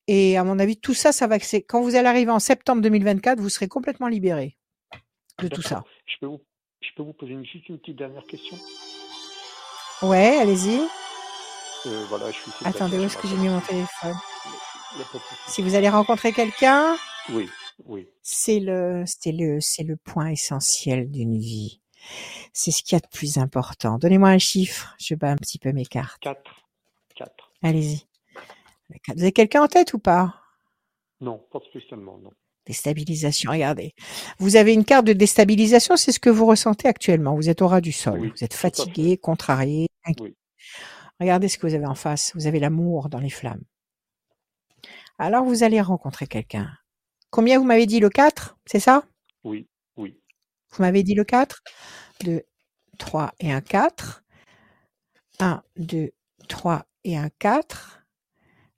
[0.07, 1.37] Et à mon avis, tout ça, ça va.
[1.39, 4.57] Quand vous allez arriver en septembre 2024, vous serez complètement libéré
[5.43, 5.83] de tout ça.
[6.05, 6.41] Je peux vous,
[6.81, 8.57] je peux vous poser une, juste une petite dernière question?
[10.01, 10.79] Ouais, allez-y.
[11.85, 14.15] Euh, voilà, je suis Attendez, où est-ce que j'ai mis mon téléphone?
[15.47, 16.95] Si vous allez rencontrer quelqu'un,
[17.29, 17.49] oui,
[17.85, 18.07] oui.
[18.21, 21.81] C'est le, c'est le, c'est le point essentiel d'une vie.
[22.53, 23.97] C'est ce qu'il y a de plus important.
[23.97, 24.95] Donnez-moi un chiffre.
[24.99, 26.21] Je bats un petit peu mes cartes.
[26.21, 26.39] 4.
[27.15, 27.51] 4.
[27.63, 28.05] Allez-y.
[29.07, 30.35] Vous avez quelqu'un en tête ou pas?
[31.21, 32.31] Non, pas spécialement, non.
[32.65, 33.93] Déstabilisation, regardez.
[34.39, 37.35] Vous avez une carte de déstabilisation, c'est ce que vous ressentez actuellement.
[37.35, 39.87] Vous êtes au ras du sol, vous êtes fatigué, contrarié.
[41.19, 42.31] Regardez ce que vous avez en face.
[42.35, 43.63] Vous avez l'amour dans les flammes.
[45.17, 46.69] Alors vous allez rencontrer quelqu'un.
[47.29, 49.03] Combien vous m'avez dit le 4 C'est ça?
[49.43, 50.19] Oui, oui.
[50.71, 51.61] Vous m'avez dit le 4
[52.23, 52.43] 2,
[52.97, 54.23] 3 et un 4.
[55.39, 56.11] 1, 2,
[56.47, 58.01] 3 et un 4.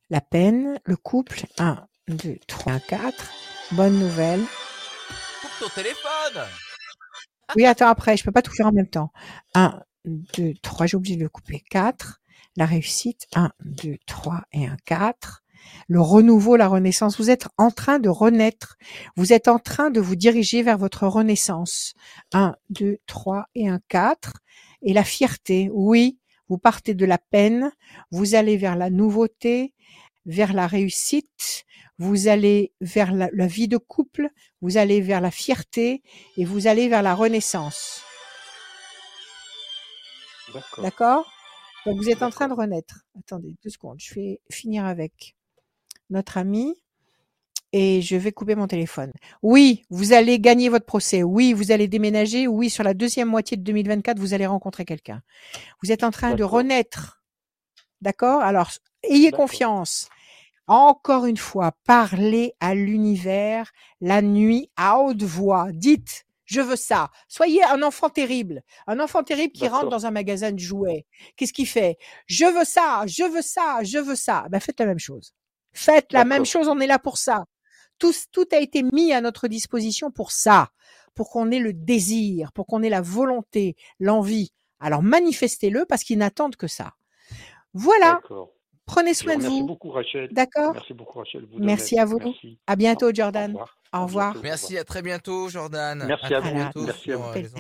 [0.10, 3.32] La peine, le couple, 1, 2, 3, 4.
[3.72, 4.42] Bonne nouvelle.
[5.42, 6.44] Coupe ton téléphone
[7.56, 9.12] Oui, attends, après, je peux pas tout faire en même temps.
[9.56, 12.22] 1, 2, 3, j'ai oublié de le couper, 4.
[12.58, 15.44] La réussite, 1, 2, 3 et un 4.
[15.88, 18.78] Le renouveau, la renaissance, vous êtes en train de renaître.
[19.16, 21.96] Vous êtes en train de vous diriger vers votre renaissance.
[22.34, 24.34] 1, 2, 3 et un 4.
[24.84, 27.72] Et la fierté, oui, vous partez de la peine,
[28.12, 29.74] vous allez vers la nouveauté,
[30.28, 31.66] vers la réussite,
[31.98, 34.30] vous allez vers la, vie de couple,
[34.62, 36.04] vous allez vers la fierté
[36.38, 38.02] et vous allez vers la renaissance.
[40.78, 41.32] D'accord
[41.86, 43.06] Donc vous êtes en train de renaître.
[43.18, 45.36] Attendez deux secondes, je vais finir avec
[46.10, 46.76] notre ami
[47.72, 49.12] et je vais couper mon téléphone.
[49.42, 51.24] Oui, vous allez gagner votre procès.
[51.24, 52.48] Oui, vous allez déménager.
[52.48, 55.22] Oui, sur la deuxième moitié de 2024, vous allez rencontrer quelqu'un.
[55.84, 57.22] Vous êtes en train de renaître.
[58.00, 58.42] D'accord?
[58.42, 58.72] Alors,
[59.04, 60.10] ayez confiance.
[60.68, 65.68] Encore une fois, parlez à l'univers la nuit à haute voix.
[65.72, 67.10] Dites, je veux ça.
[67.28, 68.62] Soyez un enfant terrible.
[68.88, 71.06] Un enfant terrible qui rentre dans un magasin de jouets.
[71.36, 71.98] Qu'est-ce qu'il fait?
[72.28, 74.46] Je veux ça, je veux ça, je veux ça.
[74.50, 75.34] Ben, faites la même chose.
[75.74, 77.46] Faites la même chose, on est là pour ça.
[78.00, 80.70] Tout, tout a été mis à notre disposition pour ça,
[81.16, 84.52] pour qu'on ait le désir, pour qu'on ait la volonté, l'envie.
[84.80, 86.94] Alors manifestez-le parce qu'ils n'attendent que ça.
[87.74, 88.22] Voilà.
[88.86, 89.50] Prenez soin de vous.
[89.50, 90.30] Merci beaucoup Rachel.
[90.32, 90.74] D'accord.
[90.74, 91.48] Merci beaucoup Rachel.
[91.58, 92.20] merci à vous.
[92.68, 93.58] À bientôt Jordan.
[93.94, 94.36] Au revoir.
[94.44, 96.04] Merci, à très bientôt Jordan.
[96.06, 96.86] Merci à, vous.
[96.86, 97.12] Merci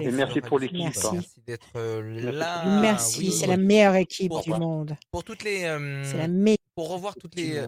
[0.01, 0.79] Et merci pour l'équipe.
[0.79, 2.79] Merci, merci d'être euh, là.
[2.81, 4.95] Merci, c'est la meilleure équipe du monde.
[5.11, 5.63] Pour toutes les.
[5.63, 6.57] Euh, c'est la meilleure.
[6.75, 7.65] Pour revoir toutes les.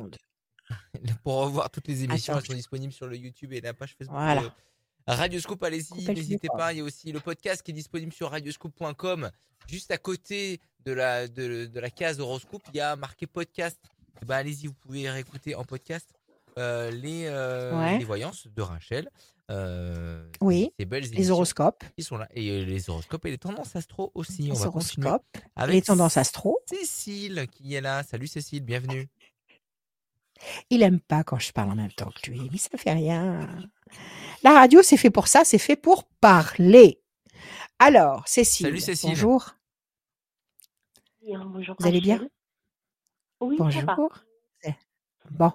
[1.23, 4.17] pour revoir toutes les émissions, elles sont disponibles sur le YouTube et la page Facebook.
[4.17, 4.53] Voilà.
[5.07, 6.73] Radioscope, allez-y, n'hésitez pas.
[6.73, 9.31] Il y a aussi le podcast qui est disponible sur radioscope.com.
[9.67, 13.77] Juste à côté de la, de, la case horoscope, il y a marqué podcast.
[14.25, 16.07] Bah, allez-y, vous pouvez réécouter en podcast
[16.57, 19.09] euh, les, euh, les voyances de Rachel.
[19.51, 21.83] Euh, oui, les horoscopes.
[21.97, 22.27] Qui sont là.
[22.33, 24.43] Et les horoscopes et les tendances astro aussi.
[24.43, 25.19] Les On va
[25.57, 26.59] avec les tendances astro.
[26.67, 28.03] Cécile qui est là.
[28.03, 29.09] Salut Cécile, bienvenue.
[30.69, 33.47] Il aime pas quand je parle en même temps que lui, mais ça fait rien.
[34.43, 37.01] La radio, c'est fait pour ça, c'est fait pour parler.
[37.79, 38.67] Alors, Cécile.
[38.67, 39.09] Salut Cécile.
[39.09, 39.56] Bonjour.
[41.35, 41.75] Bonjour.
[41.79, 42.27] Vous allez bien?
[43.39, 43.83] Oui, Bonjour.
[45.31, 45.51] Bon.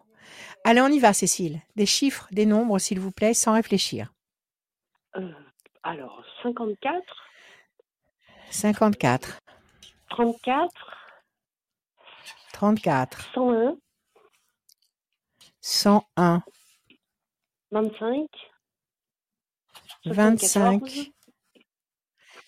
[0.65, 1.61] Allez, on y va, Cécile.
[1.77, 4.13] Des chiffres, des nombres, s'il vous plaît, sans réfléchir.
[5.17, 5.33] Euh,
[5.83, 7.03] alors, 54.
[8.51, 9.39] 54.
[10.11, 10.73] 34.
[12.53, 13.33] 34.
[13.35, 13.77] 101.
[15.61, 16.43] 101.
[17.71, 18.29] 25.
[20.05, 21.13] 25.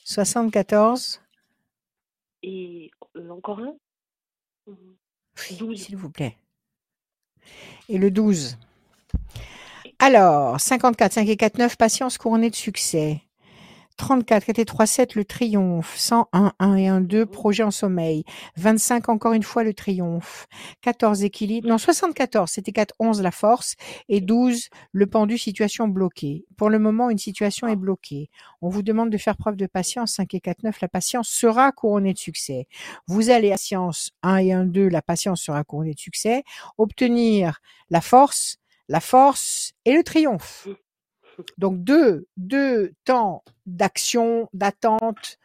[0.05, 1.21] 74.
[2.43, 3.75] Et euh, encore un?
[5.59, 5.83] 12.
[5.83, 6.37] S'il vous plaît.
[7.89, 8.57] Et le 12.
[9.99, 13.23] Alors, 54, 5 et 4, 9, patience couronnée de succès.
[13.97, 15.97] 34, 4 et 3, 7, le triomphe.
[15.97, 18.25] 101, 1 et 1, 2, projet en sommeil.
[18.57, 20.47] 25, encore une fois, le triomphe.
[20.83, 21.69] 14, équilibre.
[21.69, 23.75] Non, 74, c'était 4, 11, la force.
[24.09, 26.45] Et 12, le pendu, situation bloquée.
[26.57, 28.31] Pour le moment, une situation est bloquée.
[28.63, 30.15] On vous demande de faire preuve de patience.
[30.15, 32.67] 5 et 4, 9, la patience sera couronnée de succès.
[33.07, 36.43] Vous allez à science 1 et 1, 2, la patience sera couronnée de succès.
[36.79, 38.57] Obtenir la force,
[38.89, 40.69] la force et le triomphe.
[41.59, 45.39] Donc deux, deux temps d'action, d'attente,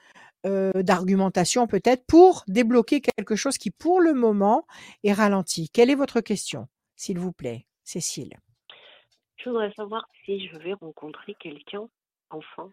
[0.46, 4.66] euh, d'argumentation peut-être pour débloquer quelque chose qui pour le moment
[5.04, 5.70] est ralenti.
[5.70, 8.34] Quelle est votre question, s'il vous plaît, Cécile?
[9.38, 11.88] Je voudrais savoir si je vais rencontrer quelqu'un
[12.30, 12.72] enfin.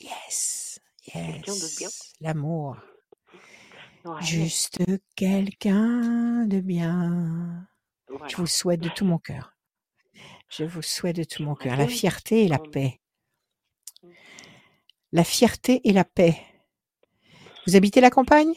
[0.00, 1.88] Yes, Quelqu'un de bien.
[2.20, 2.76] L'amour.
[4.20, 4.78] Juste
[5.16, 7.66] quelqu'un de bien.
[8.26, 9.53] Je vous souhaite de tout mon cœur.
[10.56, 13.00] Je vous souhaite de tout mon cœur la fierté et la paix.
[15.10, 16.36] La fierté et la paix.
[17.66, 18.52] Vous habitez la campagne?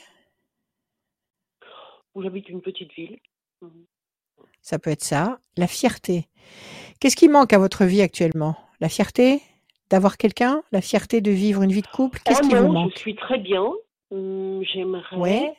[2.15, 3.17] J'habite une petite ville.
[3.61, 3.69] Mmh.
[4.61, 5.39] Ça peut être ça.
[5.55, 6.27] La fierté.
[6.99, 8.55] Qu'est-ce qui manque à votre vie actuellement?
[8.79, 9.41] La fierté
[9.89, 10.61] d'avoir quelqu'un?
[10.71, 12.19] La fierté de vivre une vie de couple?
[12.23, 13.71] Qu'est-ce oh qui vous manque Je suis très bien.
[14.11, 15.55] Mmh, j'aimerais,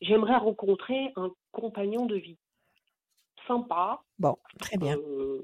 [0.00, 2.38] j'aimerais rencontrer un compagnon de vie
[3.48, 4.00] sympa.
[4.18, 4.96] Bon, très bien.
[4.96, 5.42] Euh,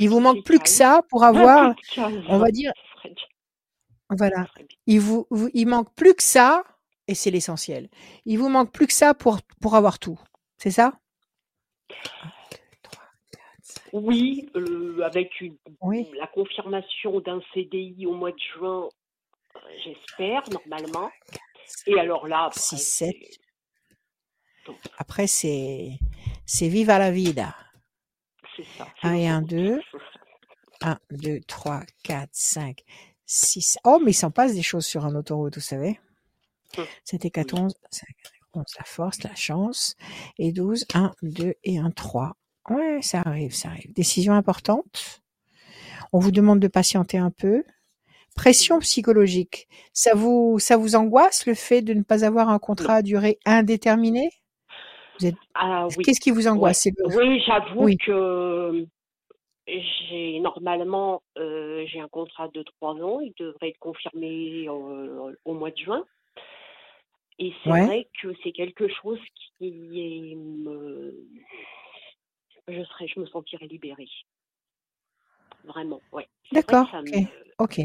[0.00, 1.74] il vous manque plus que ça pour avoir,
[2.28, 2.72] on va dire,
[4.10, 4.46] voilà.
[4.86, 6.64] Il vous, il manque plus que ça,
[7.08, 7.88] et c'est l'essentiel.
[8.24, 10.18] Il vous manque plus que ça pour, pour avoir tout.
[10.58, 10.92] C'est ça?
[13.92, 15.56] Oui, euh, avec une,
[16.14, 18.88] la confirmation d'un CDI au mois de juin,
[19.56, 21.10] euh, j'espère, normalement.
[21.86, 23.16] Et alors là, après, 6, 7.
[24.98, 25.98] Après, c'est
[26.46, 27.54] c'est Viva la vida.
[28.56, 28.88] C'est ça.
[29.02, 29.80] 1 et 1, 2.
[30.82, 32.82] 1, 2, 3, 4, 5,
[33.26, 33.78] 6.
[33.84, 36.00] Oh, mais il s'en passe des choses sur un autoroute, vous savez.
[37.04, 37.74] C'était 14,
[38.54, 39.96] 11, la force, la chance.
[40.38, 42.36] Et 12, 1, 2 et 1, 3.
[42.70, 43.92] Ouais, ça arrive, ça arrive.
[43.92, 45.22] Décision importante.
[46.12, 47.64] On vous demande de patienter un peu.
[48.34, 49.68] Pression psychologique.
[49.92, 53.38] Ça vous, ça vous angoisse le fait de ne pas avoir un contrat à durée
[53.46, 54.30] indéterminée?
[55.54, 56.04] Ah, oui.
[56.04, 58.86] Qu'est-ce qui vous angoisse Oui, j'avoue que
[59.66, 63.20] j'ai normalement euh, j'ai un contrat de trois ans.
[63.20, 66.04] Il devrait être confirmé au mois de juin.
[67.38, 69.20] Et c'est vrai que c'est quelque chose
[69.58, 71.14] qui est, me,
[72.68, 74.08] je serais, je me sentirais libérée.
[75.66, 76.28] Vraiment, ouais.
[76.52, 76.88] D'accord.
[77.58, 77.80] Ok.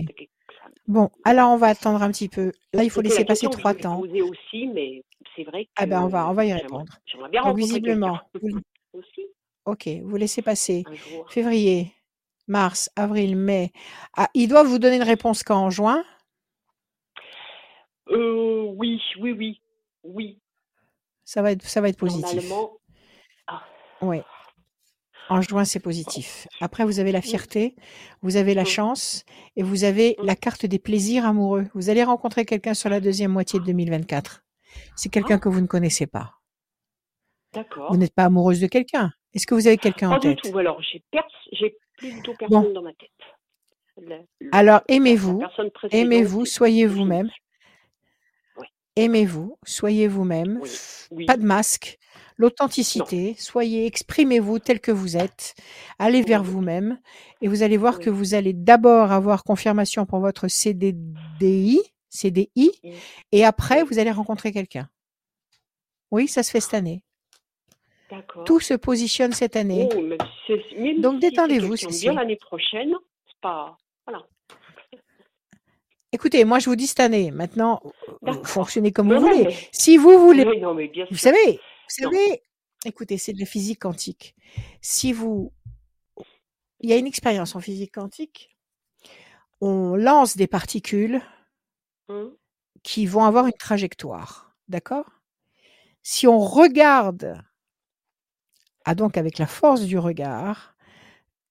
[0.88, 2.52] Bon, alors on va attendre un petit peu.
[2.74, 4.00] Là, il faut laisser passer trois temps.
[4.00, 5.04] aussi, mais
[5.36, 5.72] c'est vrai que.
[5.76, 6.94] Ah ben, on va, on va y répondre.
[7.06, 8.20] J'aimerais bien rencontrer visiblement.
[8.94, 9.26] aussi.
[9.66, 10.84] Ok, vous laissez passer.
[11.30, 11.94] Février,
[12.48, 13.72] mars, avril, mai.
[14.16, 15.58] Ah, ils doivent vous donner une réponse quand?
[15.66, 16.04] En juin?
[18.10, 19.62] Euh, Oui, oui, oui,
[20.04, 20.40] oui.
[21.24, 22.50] Ça va être, ça va être positif.
[22.50, 22.78] Normalement.
[23.48, 23.64] Ah.
[24.02, 24.22] Oui.
[25.32, 26.46] En juin, c'est positif.
[26.60, 27.74] Après, vous avez la fierté,
[28.22, 29.24] vous avez la chance
[29.56, 31.68] et vous avez la carte des plaisirs amoureux.
[31.74, 34.44] Vous allez rencontrer quelqu'un sur la deuxième moitié de 2024.
[34.98, 35.40] C'est quelqu'un ah.
[35.40, 36.34] que vous ne connaissez pas.
[37.54, 37.94] D'accord.
[37.94, 39.14] Vous n'êtes pas amoureuse de quelqu'un.
[39.34, 40.58] Est-ce que vous avez quelqu'un en tête Pas du tout.
[40.58, 41.02] Alors, j'ai,
[41.96, 44.20] plus du tout personne dans ma tête.
[44.52, 45.42] Alors, aimez-vous.
[45.92, 47.30] Aimez-vous, soyez vous-même.
[48.98, 50.62] Aimez-vous, soyez vous-même.
[51.26, 51.98] Pas de masque.
[52.42, 55.54] L'authenticité, soyez, exprimez-vous tel que vous êtes.
[56.00, 57.00] Allez vers vous-même
[57.40, 61.80] et vous allez voir que vous allez d'abord avoir confirmation pour votre CDDI,
[62.10, 62.72] CDI,
[63.32, 64.90] et après vous allez rencontrer quelqu'un.
[66.10, 67.04] Oui, ça se fait cette année.
[68.48, 69.88] Tout se positionne cette année.
[69.96, 71.76] Oh, Donc détendez-vous.
[71.76, 72.96] bien l'année prochaine,
[73.28, 73.78] c'est pas.
[74.08, 74.26] Voilà.
[76.12, 77.30] Écoutez, moi je vous dis cette année.
[77.30, 77.84] Maintenant,
[78.44, 79.56] fonctionnez comme vous voulez.
[79.72, 80.44] Si vous voulez,
[81.12, 81.60] vous savez,
[82.86, 84.36] écoutez, c'est de la physique quantique.
[84.82, 85.54] Si vous,
[86.80, 88.50] il y a une expérience en physique quantique.
[89.62, 91.22] On lance des particules
[92.10, 92.26] mmh.
[92.84, 95.22] qui vont avoir une trajectoire, d'accord?
[96.02, 97.40] Si on regarde,
[98.86, 100.76] ah donc avec la force du regard,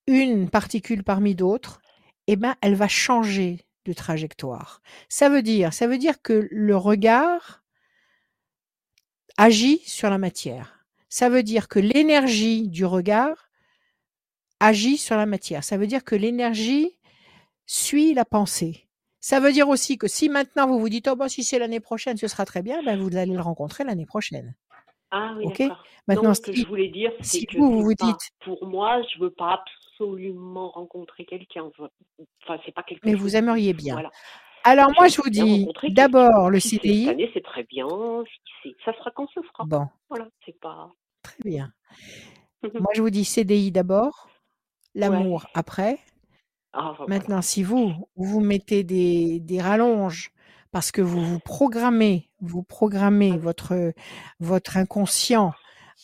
[0.07, 1.81] une particule parmi d'autres,
[2.27, 4.81] eh ben elle va changer de trajectoire.
[5.07, 7.60] Ça veut dire, ça veut dire que le regard
[9.41, 10.85] agit sur la matière.
[11.09, 13.49] Ça veut dire que l'énergie du regard
[14.59, 15.63] agit sur la matière.
[15.63, 16.97] Ça veut dire que l'énergie
[17.65, 18.87] suit la pensée.
[19.19, 21.79] Ça veut dire aussi que si maintenant vous vous dites oh bah si c'est l'année
[21.79, 24.55] prochaine ce sera très bien, ben vous allez le rencontrer l'année prochaine.
[25.09, 25.63] Ah oui, ok?
[26.07, 29.29] Maintenant, ce que je voulais dire, c'est que vous, vous dites, pour moi, je veux
[29.29, 29.61] pas
[29.99, 31.63] absolument rencontrer quelqu'un.
[31.65, 33.95] Enfin, c'est pas quelque Mais vous aimeriez bien.
[33.95, 34.09] Voilà.
[34.63, 37.05] Alors moi, je vous dis d'abord le CDI.
[37.05, 37.87] Cette année, c'est très bien.
[38.85, 39.65] Ça sera quand ce sera?
[39.65, 39.87] Bon.
[40.09, 40.91] Voilà, c'est pas.
[41.23, 41.71] Très bien.
[42.63, 44.29] moi, je vous dis CDI d'abord,
[44.95, 45.99] l'amour après.
[46.73, 50.31] Ah, Maintenant, si vous, vous mettez des, des rallonges
[50.71, 53.93] parce que vous vous programmez, vous programmez votre,
[54.39, 55.51] votre inconscient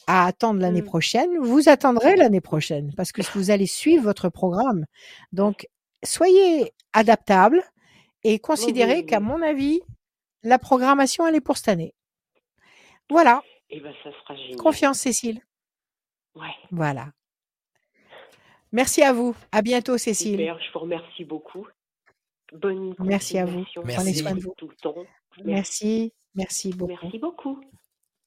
[0.07, 0.85] à attendre l'année mmh.
[0.85, 4.85] prochaine, vous attendrez l'année prochaine parce que vous allez suivre votre programme.
[5.31, 5.67] Donc,
[6.03, 7.63] soyez adaptable,
[8.23, 9.81] et considérer qu'à mon avis,
[10.43, 11.93] la programmation, elle est pour cette année.
[13.09, 13.41] Voilà.
[13.69, 14.57] Et eh ben, ça sera génial.
[14.57, 15.41] Confiance, Cécile.
[16.35, 16.53] Ouais.
[16.71, 17.11] Voilà.
[18.71, 19.35] Merci à vous.
[19.51, 20.37] À bientôt, Cécile.
[20.37, 21.67] Super, je vous remercie beaucoup.
[22.53, 23.65] Bonne Merci à vous.
[23.75, 24.53] Prenez soin de vous.
[25.43, 26.13] Merci.
[26.35, 26.91] Merci beaucoup.
[27.01, 27.61] Merci beaucoup.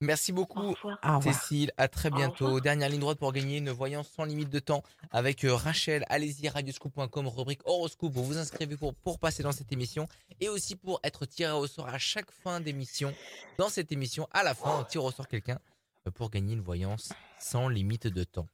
[0.02, 0.74] Merci beaucoup,
[1.22, 1.72] Cécile.
[1.76, 2.58] À très bientôt.
[2.60, 6.06] Dernière ligne droite pour gagner une voyance sans limite de temps avec euh, Rachel.
[6.08, 8.10] Allez-y, radioscoop.com, rubrique horoscope.
[8.12, 10.08] Vous vous inscrivez pour, pour passer dans cette émission
[10.40, 13.14] et aussi pour être tiré au sort à chaque fin d'émission.
[13.58, 15.58] Dans cette émission, à la fin, on tire au sort quelqu'un
[16.06, 18.46] euh, pour gagner une voyance sans limite de temps.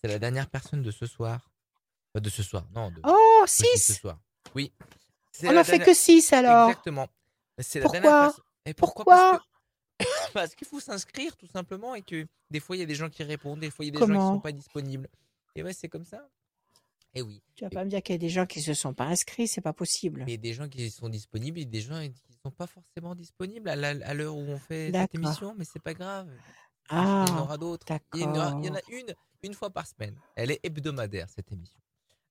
[0.00, 1.50] C'est la dernière personne de ce soir.
[2.14, 2.90] De ce soir, non.
[2.90, 4.18] De, oh, 6 Ce soir.
[4.54, 4.72] Oui.
[5.44, 6.70] On n'a fait que 6 alors.
[6.70, 7.08] Exactement.
[7.58, 8.32] C'est la dernière
[8.64, 9.42] Et pourquoi, Parce
[10.56, 13.22] qu'il faut s'inscrire tout simplement et que des fois il y a des gens qui
[13.22, 15.08] répondent, des fois il y a des gens qui ne sont pas disponibles.
[15.54, 16.28] Et ouais, c'est comme ça.
[17.14, 17.42] Et oui.
[17.54, 19.48] Tu vas pas me dire qu'il y a des gens qui se sont pas inscrits,
[19.48, 20.24] c'est pas possible.
[20.26, 22.66] Il y a des gens qui sont disponibles et des gens qui ne sont pas
[22.66, 26.28] forcément disponibles à l'heure où on fait cette émission, mais c'est pas grave.
[26.90, 27.86] Ah, il y en aura d'autres.
[28.14, 30.14] Il, y en a une une fois par semaine.
[30.34, 31.80] Elle est hebdomadaire cette émission.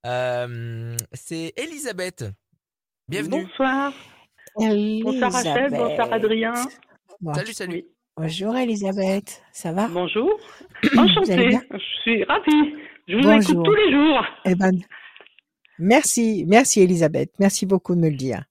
[0.05, 2.25] Euh, c'est Elisabeth.
[3.07, 3.43] Bienvenue.
[3.43, 3.93] Bonsoir.
[4.55, 6.53] Bonsoir Rachel, bonsoir Adrien.
[7.23, 7.85] Salut, salut.
[8.17, 9.87] Bonjour Elisabeth, ça va?
[9.87, 10.37] Bonjour,
[10.97, 12.75] enchantée, je suis ravie,
[13.07, 14.25] je vous écoute tous les jours.
[14.45, 14.71] Eh ben,
[15.79, 18.43] merci, merci Elisabeth, merci beaucoup de me le dire.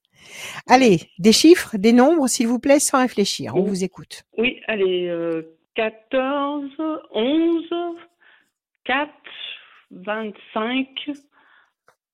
[0.67, 3.55] Allez, des chiffres, des nombres, s'il vous plaît, sans réfléchir.
[3.55, 4.25] On vous écoute.
[4.39, 5.11] Oui, allez,
[5.75, 6.71] 14,
[7.13, 7.65] 11,
[8.85, 9.11] 4,
[9.91, 10.89] 25,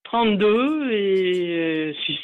[0.05, 2.19] 32 et 6.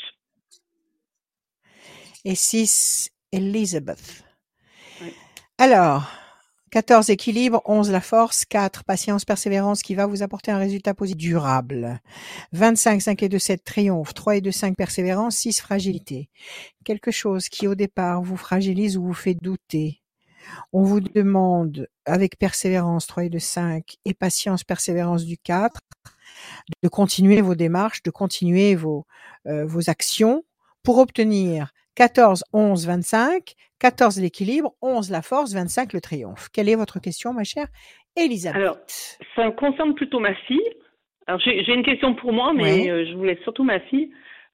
[2.24, 4.24] Et 6, Elizabeth.
[5.59, 6.11] Alors,
[6.70, 11.28] 14 équilibre, 11 la force, 4 patience, persévérance qui va vous apporter un résultat positif
[11.28, 12.01] durable.
[12.53, 16.30] 25, 5 et 2, 7 triomphe, 3 et 2, 5 persévérance, 6 fragilité.
[16.84, 20.01] Quelque chose qui au départ vous fragilise ou vous fait douter.
[20.72, 25.78] On vous demande avec persévérance 3 et 2, 5 et patience, persévérance du 4
[26.82, 29.07] de continuer vos démarches, de continuer vos,
[29.47, 30.43] euh, vos actions
[30.82, 36.49] pour obtenir 14, 11, 25, 14 l'équilibre, 11 la force, 25 le triomphe.
[36.53, 37.67] Quelle est votre question, ma chère
[38.17, 38.79] Elisabeth Alors,
[39.35, 40.71] ça concerne plutôt ma fille.
[41.27, 44.11] Alors, j'ai une question pour moi, mais euh, je voulais surtout ma fille,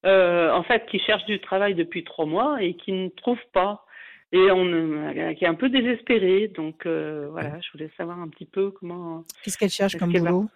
[0.07, 3.85] euh, en fait, qui cherche du travail depuis trois mois et qui ne trouve pas.
[4.33, 6.49] Et on, euh, qui est un peu désespérée.
[6.49, 9.25] Donc, voilà, je voulais savoir un petit peu comment.
[9.43, 10.49] Qu'est-ce qu'elle cherche comme boulot?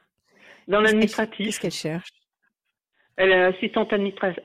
[0.68, 1.46] Dans l'administratif.
[1.46, 2.10] Qu'est-ce qu'elle cherche?
[3.16, 4.40] Elle est assistante administrative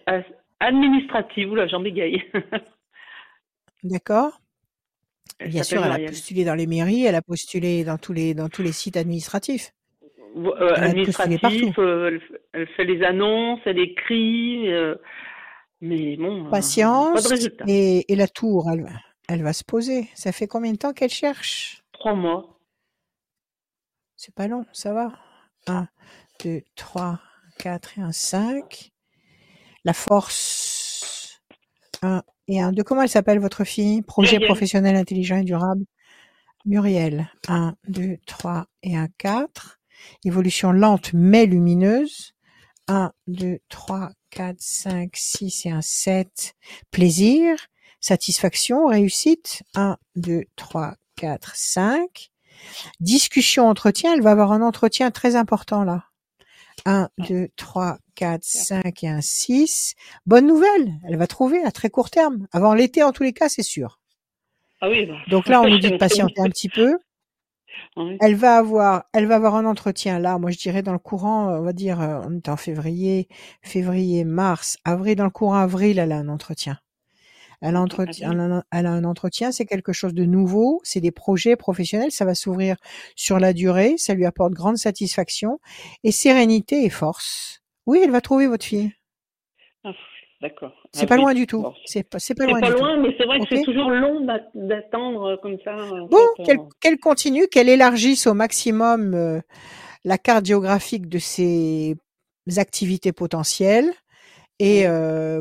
[0.61, 1.51] administrative.
[1.51, 2.23] Oula, j'en bégaye.
[3.83, 4.39] D'accord.
[5.45, 8.47] Bien sûr, elle a postulé dans les mairies, elle a postulé dans tous les, dans
[8.47, 9.73] tous les sites administratifs.
[10.37, 12.19] Euh, administratif, euh,
[12.53, 14.95] elle, fait les annonces, elle écrit, euh,
[15.81, 16.49] mais bon.
[16.49, 17.15] Patience.
[17.15, 17.65] Pas de résultat.
[17.67, 18.87] Et, et, la tour, elle,
[19.27, 20.07] elle va se poser.
[20.13, 21.81] Ça fait combien de temps qu'elle cherche?
[21.91, 22.59] Trois mois.
[24.15, 25.11] C'est pas long, ça va.
[25.67, 25.87] Un,
[26.43, 27.19] deux, trois,
[27.57, 28.90] quatre et un cinq.
[29.83, 31.41] La force.
[32.01, 32.71] Un et un.
[32.71, 34.01] De comment elle s'appelle votre fille?
[34.01, 35.85] Projet professionnel intelligent et durable.
[36.65, 37.29] Muriel.
[37.47, 39.79] 1, 2, 3 et un 4.
[40.25, 42.33] Évolution lente mais lumineuse.
[42.87, 46.53] 1, 2, 3, 4, 5, 6 et un 7.
[46.91, 47.55] Plaisir.
[47.99, 49.63] Satisfaction, réussite.
[49.75, 52.31] 1, 2, 3, 4, 5.
[52.99, 54.13] Discussion, entretien.
[54.13, 56.10] Elle va avoir un entretien très important là.
[56.85, 59.95] 1, 2, 3, 4, 5 et un 6.
[60.25, 62.47] Bonne nouvelle, elle va trouver à très court terme.
[62.51, 63.99] Avant l'été, en tous les cas, c'est sûr.
[64.81, 66.97] Ah oui, bah, Donc là, on nous dit de patienter un petit peu.
[68.19, 70.37] Elle va avoir, elle va avoir un entretien là.
[70.37, 73.27] Moi, je dirais dans le courant, on va dire, euh, on est en février,
[73.61, 75.15] février, mars, avril.
[75.15, 76.77] Dans le courant avril, elle a un entretien.
[77.61, 82.11] Elle, entretien, elle a un entretien, c'est quelque chose de nouveau, c'est des projets professionnels,
[82.11, 82.75] ça va s'ouvrir
[83.15, 85.59] sur la durée, ça lui apporte grande satisfaction
[86.03, 87.61] et sérénité et force.
[87.85, 88.91] Oui, elle va trouver votre fille.
[89.83, 89.91] Ah,
[90.41, 90.73] d'accord.
[90.91, 91.65] C'est pas loin du tout.
[91.85, 92.59] C'est pas, pas loin.
[92.61, 95.75] C'est pas loin, mais c'est vrai que c'est toujours long d'attendre euh, comme ça.
[96.09, 96.55] Bon, euh.
[96.79, 99.39] qu'elle continue, qu'elle élargisse au maximum euh,
[100.03, 101.95] la carte géographique de ses
[102.57, 103.91] activités potentielles.
[104.59, 104.87] Et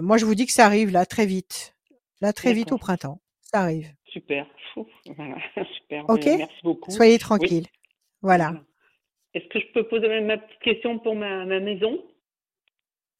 [0.01, 1.75] moi, je vous dis que ça arrive là très vite.
[2.21, 3.21] Là, très vite au printemps.
[3.41, 3.89] Ça arrive.
[4.07, 4.47] Super.
[4.75, 6.09] Super.
[6.09, 6.27] Ok.
[6.27, 6.91] Merci beaucoup.
[6.91, 7.66] Soyez tranquille.
[8.23, 8.55] Voilà.
[9.35, 12.03] Est-ce que je peux poser ma petite question pour ma, maison?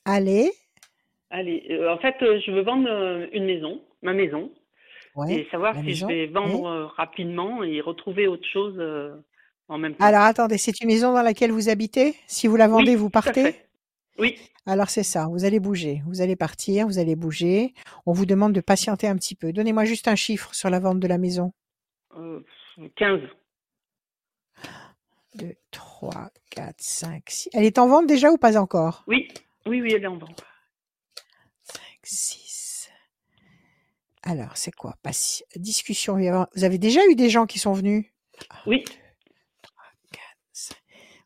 [0.05, 0.51] Allez.
[1.31, 1.67] Allez.
[1.71, 4.51] Euh, en fait, euh, je veux vendre euh, une maison, ma maison,
[5.29, 8.81] et savoir si je vais vendre rapidement et retrouver autre chose
[9.69, 10.05] en même temps.
[10.05, 12.15] Alors, attendez, c'est une maison dans laquelle vous habitez?
[12.27, 13.55] Si vous la vendez, vous partez?
[14.21, 14.39] Oui.
[14.67, 17.73] Alors c'est ça, vous allez bouger, vous allez partir, vous allez bouger.
[18.05, 19.53] On vous demande de patienter un petit peu.
[19.53, 21.53] Donnez-moi juste un chiffre sur la vente de la maison.
[22.17, 22.45] Euh,
[22.97, 23.21] 15.
[25.37, 27.51] 2, 3, 4, 5, 6.
[27.55, 29.05] Elle est en vente déjà ou pas encore?
[29.07, 29.29] Oui,
[29.67, 30.45] oui, oui, elle est en vente.
[31.65, 32.91] 5, 6.
[34.23, 34.97] Alors, c'est quoi?
[35.57, 36.17] Discussion.
[36.55, 38.07] Vous avez déjà eu des gens qui sont venus?
[38.67, 38.85] Oui.
[38.85, 38.93] 2,
[39.63, 40.77] 3, 4, 5.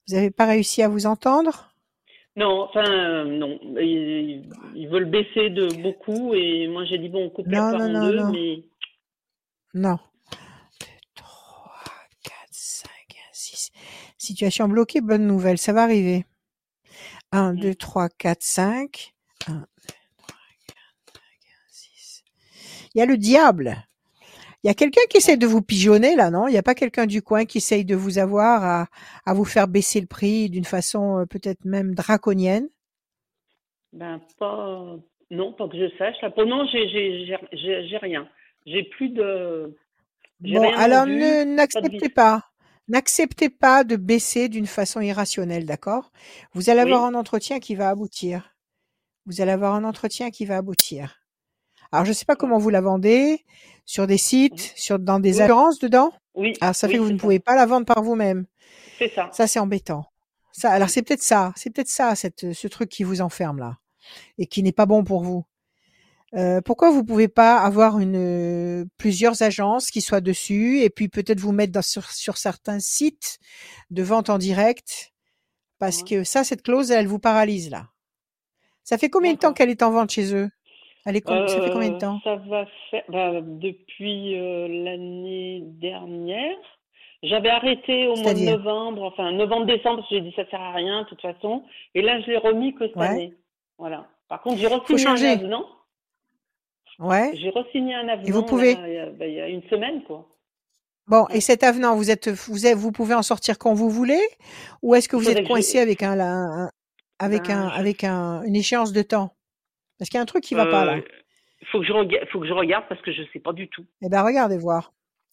[0.07, 1.74] Vous n'avez pas réussi à vous entendre?
[2.37, 3.59] Non, enfin, euh, non.
[3.80, 8.07] Ils, veulent baisser de beaucoup et moi j'ai dit, bon, on coupe la part en
[8.07, 8.64] deux, mais.
[9.74, 9.99] Non.
[10.80, 11.72] 2, 3,
[12.24, 12.91] 4, 5,
[13.32, 13.70] 6.
[14.18, 16.24] Situation bloquée, bonne nouvelle, ça va arriver.
[17.30, 19.14] 1, 2, 3, 4, 5.
[19.47, 19.64] 1, 2,
[20.18, 20.76] 3, 4,
[21.12, 21.20] 5,
[21.68, 22.24] 6.
[22.95, 23.87] Il y a le diable.
[24.65, 26.49] Il y a quelqu'un qui essaie de vous pigeonner là, non?
[26.49, 28.87] Il n'y a pas quelqu'un du coin qui essaye de vous avoir à,
[29.27, 32.69] à vous faire baisser le prix d'une façon euh, peut-être même draconienne?
[33.93, 34.97] Ben pas,
[35.31, 36.17] non, pas que je sache.
[36.23, 38.27] Là, pour moment, j'ai rien.
[38.67, 39.77] J'ai plus de.
[40.41, 42.43] Bon, alors n'acceptez pas.
[42.89, 46.11] N'acceptez pas de baisser d'une façon irrationnelle, d'accord?
[46.55, 48.55] Vous allez avoir un entretien qui va aboutir.
[49.27, 51.21] Vous allez avoir un entretien qui va aboutir.
[51.93, 53.45] Alors, je ne sais pas comment vous la vendez,
[53.85, 56.12] sur des sites, sur dans des assurances dedans?
[56.35, 56.55] Oui.
[56.61, 58.47] Alors, ça fait que vous ne pouvez pas la vendre par vous-même.
[58.99, 59.28] C'est ça.
[59.32, 60.07] Ça, c'est embêtant.
[60.53, 63.78] Ça, alors c'est peut-être ça, c'est peut-être ça, cette, ce truc qui vous enferme là,
[64.39, 65.45] et qui n'est pas bon pour vous.
[66.35, 71.41] Euh, pourquoi vous pouvez pas avoir une plusieurs agences qui soient dessus et puis peut-être
[71.41, 73.39] vous mettre dans, sur, sur, certains sites
[73.91, 75.12] de vente en direct?
[75.78, 77.89] Parce que ça, cette clause, elle vous paralyse là.
[78.85, 80.51] Ça fait combien de temps qu'elle est en vente chez eux?
[81.07, 82.21] Elle est ça fait combien de temps?
[82.25, 84.35] Ça va faire bah, depuis
[84.85, 86.57] l'année dernière.
[87.23, 91.09] J'avais arrêté au mois de novembre, enfin novembre-décembre, j'ai dit ça sert à rien de
[91.09, 91.65] toute façon.
[91.95, 93.35] Et là, je l'ai remis que cette année.
[93.79, 94.07] Voilà.
[94.29, 95.67] Par contre, j'ai re-signé un avenant.
[96.99, 97.33] Ouais.
[97.35, 98.27] J'ai re-signé un avenant.
[98.27, 98.75] Et vous pouvez.
[98.75, 100.29] Bah, il, y a, une semaine, quoi.
[101.07, 104.23] Bon, et cet avenant, vous êtes, vous êtes, vous pouvez en sortir quand vous voulez,
[104.83, 106.71] ou est-ce que vous êtes coincé avec un,
[107.19, 109.35] avec ben, un, avec un, une échéance de temps?
[109.99, 110.97] Parce qu'il y a un truc qui va pas là.
[110.97, 113.68] Il faut que je regarde, faut que je regarde parce que je sais pas du
[113.68, 113.86] tout.
[114.03, 114.92] Eh ben, regardez voir.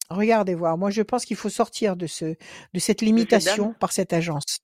[0.10, 0.78] Regardez voir.
[0.78, 4.60] Moi, je pense qu'il faut sortir de ce, de cette limitation par cette agence.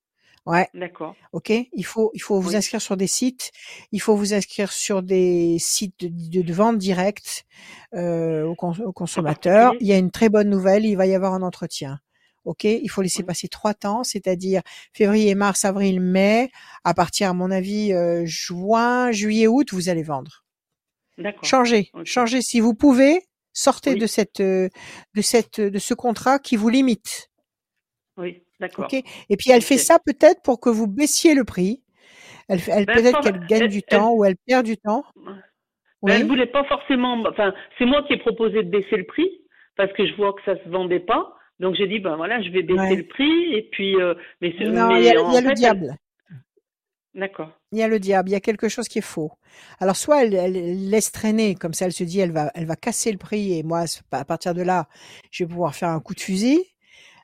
[0.45, 0.69] Ouais.
[0.73, 1.13] D'accord.
[1.33, 1.49] Ok?
[1.49, 3.51] Il faut, il faut vous inscrire sur des sites.
[3.91, 7.45] Il faut vous inscrire sur des sites de, de, vente directe
[7.93, 9.73] euh, aux, consommateurs.
[9.81, 10.85] Il y a une très bonne nouvelle.
[10.85, 11.99] Il va y avoir un entretien.
[12.47, 12.63] Ok.
[12.63, 14.61] Il faut laisser passer trois temps, c'est-à-dire
[14.93, 16.49] février, mars, avril, mai.
[16.85, 20.45] À partir, à mon avis, euh, juin, juillet, août, vous allez vendre.
[21.17, 21.43] D'accord.
[21.43, 23.21] Changez, changez si vous pouvez.
[23.51, 24.69] Sortez de cette, de
[25.21, 27.31] cette, de ce contrat qui vous limite.
[28.15, 28.85] Oui, d'accord.
[28.85, 28.93] Ok?
[28.93, 31.81] Et puis elle fait ça peut-être pour que vous baissiez le prix.
[32.49, 35.03] Elle, elle ben, peut-être qu'elle gagne du temps ou elle perd du temps.
[35.15, 35.41] Ben,
[36.03, 36.11] oui.
[36.13, 37.21] Elle voulait pas forcément.
[37.27, 39.27] Enfin, c'est moi qui ai proposé de baisser le prix
[39.75, 41.36] parce que je vois que ça se vendait pas.
[41.59, 43.95] Donc j'ai dit ben voilà, je vais baisser le prix et puis.
[43.95, 45.95] Euh, mais il y a, y a le diable.
[47.17, 47.51] D'accord.
[47.71, 49.31] Il y a le diable, il y a quelque chose qui est faux.
[49.79, 53.11] Alors soit elle, laisse traîner, comme ça elle se dit elle va, elle va casser
[53.11, 54.87] le prix et moi à partir de là
[55.31, 56.63] je vais pouvoir faire un coup de fusil.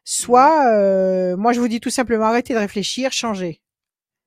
[0.03, 0.73] Soit mmh.
[0.73, 3.61] euh, moi je vous dis tout simplement arrêtez de réfléchir, changez.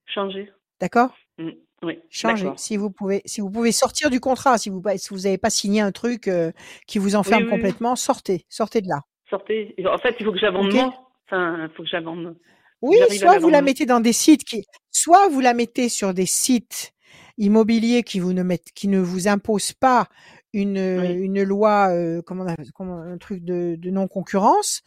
[0.07, 0.53] Changez.
[0.81, 1.11] D'accord?
[1.39, 1.51] Mmh.
[1.83, 1.99] Oui.
[2.11, 2.51] Changez.
[2.57, 5.51] Si vous pouvez, si vous pouvez sortir du contrat, si vous si vous n'avez pas
[5.51, 6.53] signé un truc euh,
[6.87, 9.03] qui vous enferme complètement, sortez, sortez de là.
[9.31, 9.74] Sortez.
[9.87, 10.95] En fait, il faut que j'avance moi.
[11.27, 12.35] Enfin, il faut que j'avance.
[12.83, 16.27] Oui, soit vous la mettez dans des sites qui, soit vous la mettez sur des
[16.27, 16.93] sites
[17.39, 20.09] immobiliers qui vous ne mettent, qui ne vous imposent pas
[20.53, 24.83] une, une loi, euh, comment, comment, un truc de, de non concurrence,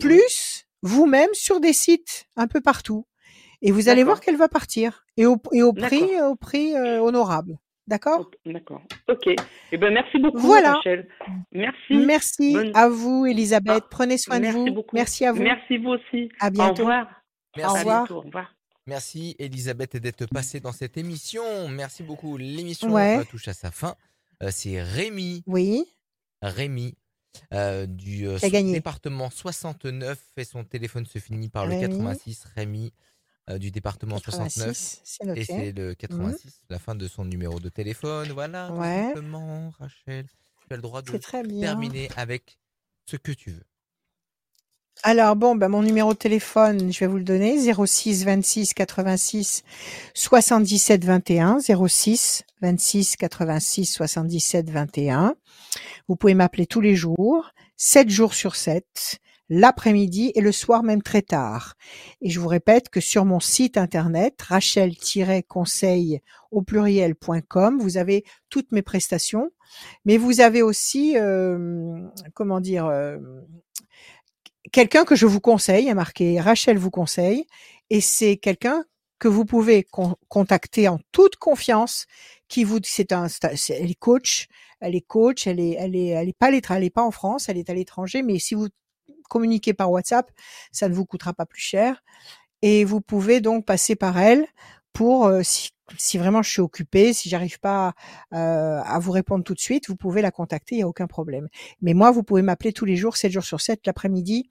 [0.00, 3.06] plus vous-même sur des sites un peu partout.
[3.60, 7.00] Et vous allez voir qu'elle va partir et au, et au prix, au prix euh,
[7.00, 7.58] honorable.
[7.86, 8.82] D'accord D'accord.
[9.08, 9.28] Ok.
[9.72, 10.74] Eh ben merci beaucoup, voilà.
[10.74, 11.08] Rachel.
[11.50, 11.96] Merci.
[11.96, 13.82] Merci à vous, Elisabeth.
[13.84, 14.72] Ah, Prenez soin de vous.
[14.72, 14.94] Beaucoup.
[14.94, 15.42] Merci à vous.
[15.42, 16.30] Merci vous aussi.
[16.40, 16.82] À bientôt.
[16.82, 17.08] Au revoir.
[17.56, 17.74] Merci.
[17.74, 18.10] Au revoir.
[18.12, 18.54] Au revoir.
[18.86, 21.68] Merci Elisabeth d'être passée dans cette émission.
[21.68, 22.36] Merci beaucoup.
[22.36, 23.94] L'émission euh, touche à sa fin.
[24.42, 25.44] Euh, c'est Rémi.
[25.46, 25.84] Oui.
[26.40, 26.94] Rémi
[27.54, 28.26] euh, du
[28.72, 32.44] département 69 et son téléphone se finit par le 86.
[32.56, 32.92] Rémi
[33.58, 34.70] du département 69
[35.36, 36.50] et c'est le 86, mmh.
[36.70, 38.30] la fin de son numéro de téléphone.
[38.32, 40.26] Voilà, tout simplement, Rachel.
[40.68, 41.18] Tu as le droit de
[41.60, 42.58] terminer avec
[43.06, 43.64] ce que tu veux.
[45.04, 49.64] Alors bon, ben mon numéro de téléphone, je vais vous le donner, 06 26 86
[50.14, 55.34] 77 21, 06 26 86 77 21.
[56.06, 59.18] Vous pouvez m'appeler tous les jours, 7 jours sur 7,
[59.52, 61.74] l'après-midi et le soir même très tard.
[62.22, 68.72] Et je vous répète que sur mon site internet, rachel-conseil au pluriel.com, vous avez toutes
[68.72, 69.50] mes prestations,
[70.06, 72.00] mais vous avez aussi, euh,
[72.32, 73.18] comment dire, euh,
[74.72, 77.46] quelqu'un que je vous conseille, a marqué Rachel vous conseille,
[77.90, 78.84] et c'est quelqu'un
[79.18, 79.86] que vous pouvez
[80.28, 82.06] contacter en toute confiance,
[82.48, 83.26] qui vous, c'est un,
[83.68, 84.48] elle est coach,
[84.80, 87.48] elle est coach, elle est, elle est, elle est pas, elle est pas en France,
[87.48, 88.68] elle est à l'étranger, mais si vous
[89.28, 90.30] communiquez par WhatsApp,
[90.72, 92.02] ça ne vous coûtera pas plus cher,
[92.62, 94.46] et vous pouvez donc passer par elle
[94.92, 97.94] pour euh, si, si, vraiment je suis occupée, si j'arrive pas
[98.34, 101.06] euh, à vous répondre tout de suite, vous pouvez la contacter, il n'y a aucun
[101.06, 101.48] problème.
[101.80, 104.50] Mais moi, vous pouvez m'appeler tous les jours, 7 jours sur 7, l'après-midi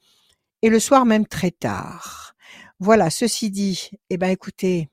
[0.61, 2.35] et le soir même très tard.
[2.79, 4.89] Voilà, ceci dit, eh ben écoutez,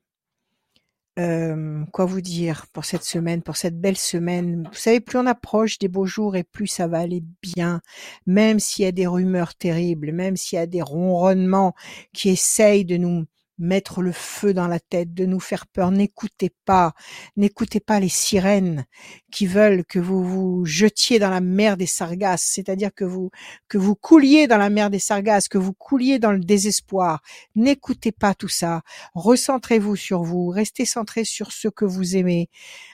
[1.93, 4.69] quoi vous dire pour cette semaine, pour cette belle semaine?
[4.73, 7.81] Vous savez, plus on approche des beaux jours et plus ça va aller bien,
[8.27, 11.75] même s'il y a des rumeurs terribles, même s'il y a des ronronnements
[12.13, 13.27] qui essayent de nous
[13.59, 15.91] mettre le feu dans la tête, de nous faire peur.
[15.91, 16.95] N'écoutez pas,
[17.37, 18.85] n'écoutez pas les sirènes
[19.31, 23.31] qui veulent que vous vous jetiez dans la mer des sargasses, c'est-à-dire que vous
[23.69, 27.21] que vous couliez dans la mer des sargasses, que vous couliez dans le désespoir.
[27.55, 28.83] N'écoutez pas tout ça.
[29.15, 32.49] Recentrez-vous sur vous, restez centré sur ce que vous aimez,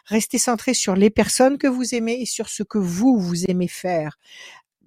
[0.06, 3.68] restez centré sur les personnes que vous aimez et sur ce que vous vous aimez
[3.68, 4.18] faire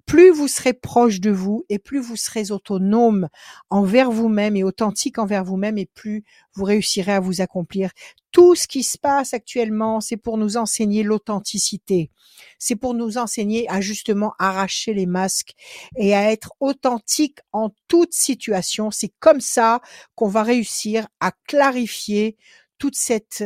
[0.08, 3.28] plus vous serez proche de vous et plus vous serez autonome
[3.68, 6.24] envers vous-même et authentique envers vous-même et plus
[6.54, 7.90] vous réussirez à vous accomplir.
[8.32, 12.10] Tout ce qui se passe actuellement, c'est pour nous enseigner l'authenticité.
[12.58, 15.52] C'est pour nous enseigner à justement arracher les masques
[15.96, 18.90] et à être authentique en toute situation.
[18.90, 19.82] C'est comme ça
[20.14, 22.38] qu'on va réussir à clarifier
[22.78, 23.44] toute cette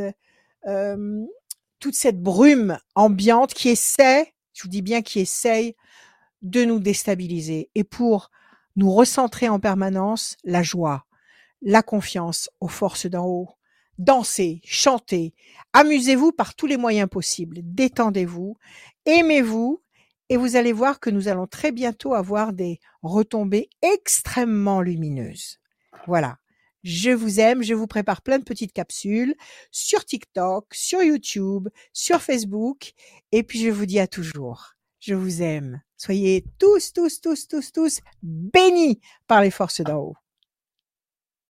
[0.68, 1.24] euh,
[1.80, 5.74] toute cette brume ambiante qui essaie, je vous dis bien qui essaye
[6.42, 8.30] de nous déstabiliser et pour
[8.76, 11.06] nous recentrer en permanence la joie,
[11.60, 13.48] la confiance aux forces d'en haut.
[13.98, 15.34] Dansez, chantez,
[15.72, 18.56] amusez-vous par tous les moyens possibles, détendez-vous,
[19.06, 19.82] aimez-vous
[20.28, 25.60] et vous allez voir que nous allons très bientôt avoir des retombées extrêmement lumineuses.
[26.06, 26.38] Voilà.
[26.82, 29.36] Je vous aime, je vous prépare plein de petites capsules
[29.70, 32.92] sur TikTok, sur YouTube, sur Facebook
[33.30, 34.74] et puis je vous dis à toujours.
[35.04, 35.82] Je vous aime.
[35.96, 40.16] Soyez tous, tous, tous, tous, tous bénis par les forces d'en haut.